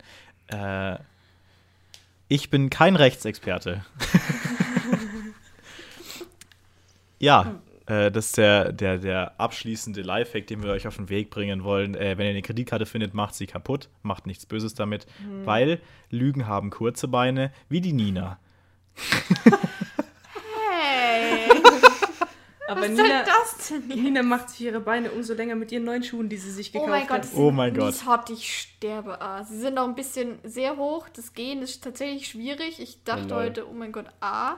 [0.49, 0.97] Äh,
[2.29, 3.85] ich bin kein Rechtsexperte.
[7.19, 11.31] ja, Äh, das ist der, der, der abschließende Lifehack, den wir euch auf den Weg
[11.31, 11.95] bringen wollen.
[11.95, 15.07] Äh, wenn ihr eine Kreditkarte findet, macht sie kaputt, macht nichts Böses damit,
[15.45, 15.81] weil
[16.11, 18.41] Lügen haben kurze Beine, wie die Nina.
[20.69, 21.46] Hey,
[22.69, 24.03] Aber was Nina, soll das denn jetzt?
[24.03, 26.81] Nina macht sich ihre Beine umso länger mit ihren neuen Schuhen, die sie sich Oh
[26.81, 27.33] gekauft mein Gott, hat.
[27.33, 27.87] die Oh mein Gott.
[27.87, 29.21] mies hot, ich sterbe.
[29.21, 31.09] Ah, sie sind noch ein bisschen sehr hoch.
[31.09, 32.81] Das Gehen ist tatsächlich schwierig.
[32.81, 33.39] Ich dachte lol.
[33.45, 34.57] heute, oh mein Gott, A.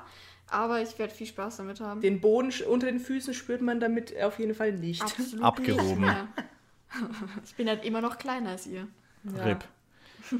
[0.51, 2.01] Aber ich werde viel Spaß damit haben.
[2.01, 5.03] Den Boden unter den Füßen spürt man damit auf jeden Fall nicht.
[5.03, 5.87] Absolut Abgehoben.
[5.89, 6.29] Nicht mehr.
[7.45, 8.89] Ich bin halt immer noch kleiner als ihr.
[9.37, 9.43] Ja.
[9.45, 9.65] RIP.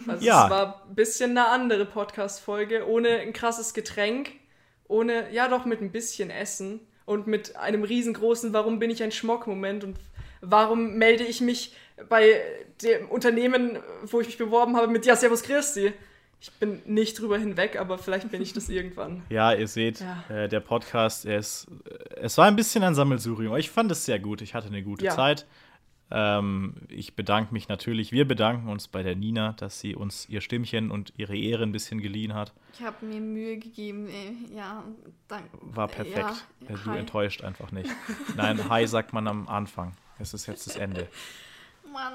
[0.07, 0.45] Also Ja.
[0.45, 4.31] es war ein bisschen eine andere Podcast-Folge, ohne ein krasses Getränk,
[4.87, 9.11] ohne, ja doch, mit ein bisschen Essen und mit einem riesengroßen Warum bin ich ein
[9.13, 9.97] Schmock-Moment und
[10.41, 11.75] warum melde ich mich
[12.09, 12.41] bei
[12.83, 15.93] dem Unternehmen, wo ich mich beworben habe, mit Ja, Servus Christi.
[16.41, 19.23] Ich bin nicht drüber hinweg, aber vielleicht bin ich das irgendwann.
[19.29, 20.25] Ja, ihr seht, Ja.
[20.45, 23.57] Äh, der Podcast, er ist, äh, es war ein bisschen ein Sammelsurium.
[23.57, 24.41] Ich fand es sehr gut.
[24.43, 25.17] Ich hatte eine gute Ja.
[25.17, 25.47] Zeit.
[26.11, 30.41] Ähm, ich bedanke mich natürlich, wir bedanken uns bei der Nina, dass sie uns ihr
[30.41, 32.53] Stimmchen und ihre Ehre ein bisschen geliehen hat.
[32.73, 34.09] Ich habe mir Mühe gegeben.
[34.09, 34.35] ey.
[34.57, 34.83] Ja,
[35.29, 35.51] danke.
[35.61, 36.17] War perfekt.
[36.17, 36.31] Ja,
[36.69, 36.99] Äh, du hi.
[36.99, 37.91] enttäuscht einfach nicht.
[38.37, 39.95] Nein, Hi sagt man am Anfang.
[40.19, 41.09] Es ist jetzt das Ende.
[41.93, 42.15] Mann.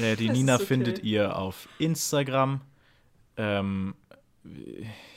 [0.00, 0.64] Äh, die Das Nina okay.
[0.66, 2.62] findet ihr auf Instagram.
[3.36, 3.94] Ähm,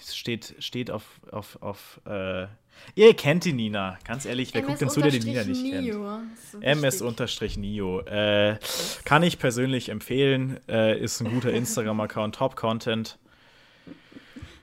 [0.06, 2.48] steht, steht auf, auf, auf äh,
[2.96, 5.84] ihr kennt die Nina, ganz ehrlich, wer guckt denn zu, der die Nina nicht kennt?
[5.86, 6.20] Nio.
[6.52, 8.00] So ms-nio.
[8.02, 8.58] Äh,
[9.06, 10.60] kann ich persönlich empfehlen.
[10.68, 13.18] Äh, ist ein guter Instagram-Account, Top-Content.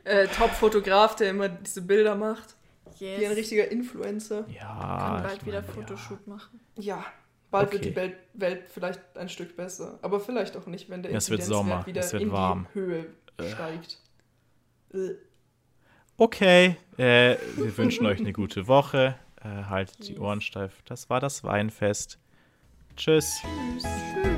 [0.04, 2.56] Äh, Top-Fotograf, der immer diese Bilder macht.
[2.98, 3.36] Wie ein Yes.
[3.36, 4.44] richtiger Influencer.
[4.54, 4.66] Ja.
[4.68, 6.60] Kann bald ich wieder mein, Fotoshoot machen.
[6.76, 7.02] Ja,
[7.50, 7.90] bald wird Okay.
[7.90, 9.98] die Welt, Welt vielleicht ein Stück besser.
[10.02, 12.66] Aber vielleicht auch nicht, wenn der Es wird Sommer, wieder es wird in warm.
[12.74, 13.06] die Höhe
[13.52, 13.98] steigt.
[16.20, 19.14] Okay, äh, wir wünschen euch eine gute Woche.
[19.42, 20.18] Äh, haltet die.
[20.18, 20.82] Ohren steif.
[20.84, 22.18] Das war das Weinfest.
[22.94, 23.40] Tschüss.
[23.78, 24.29] Tschüss.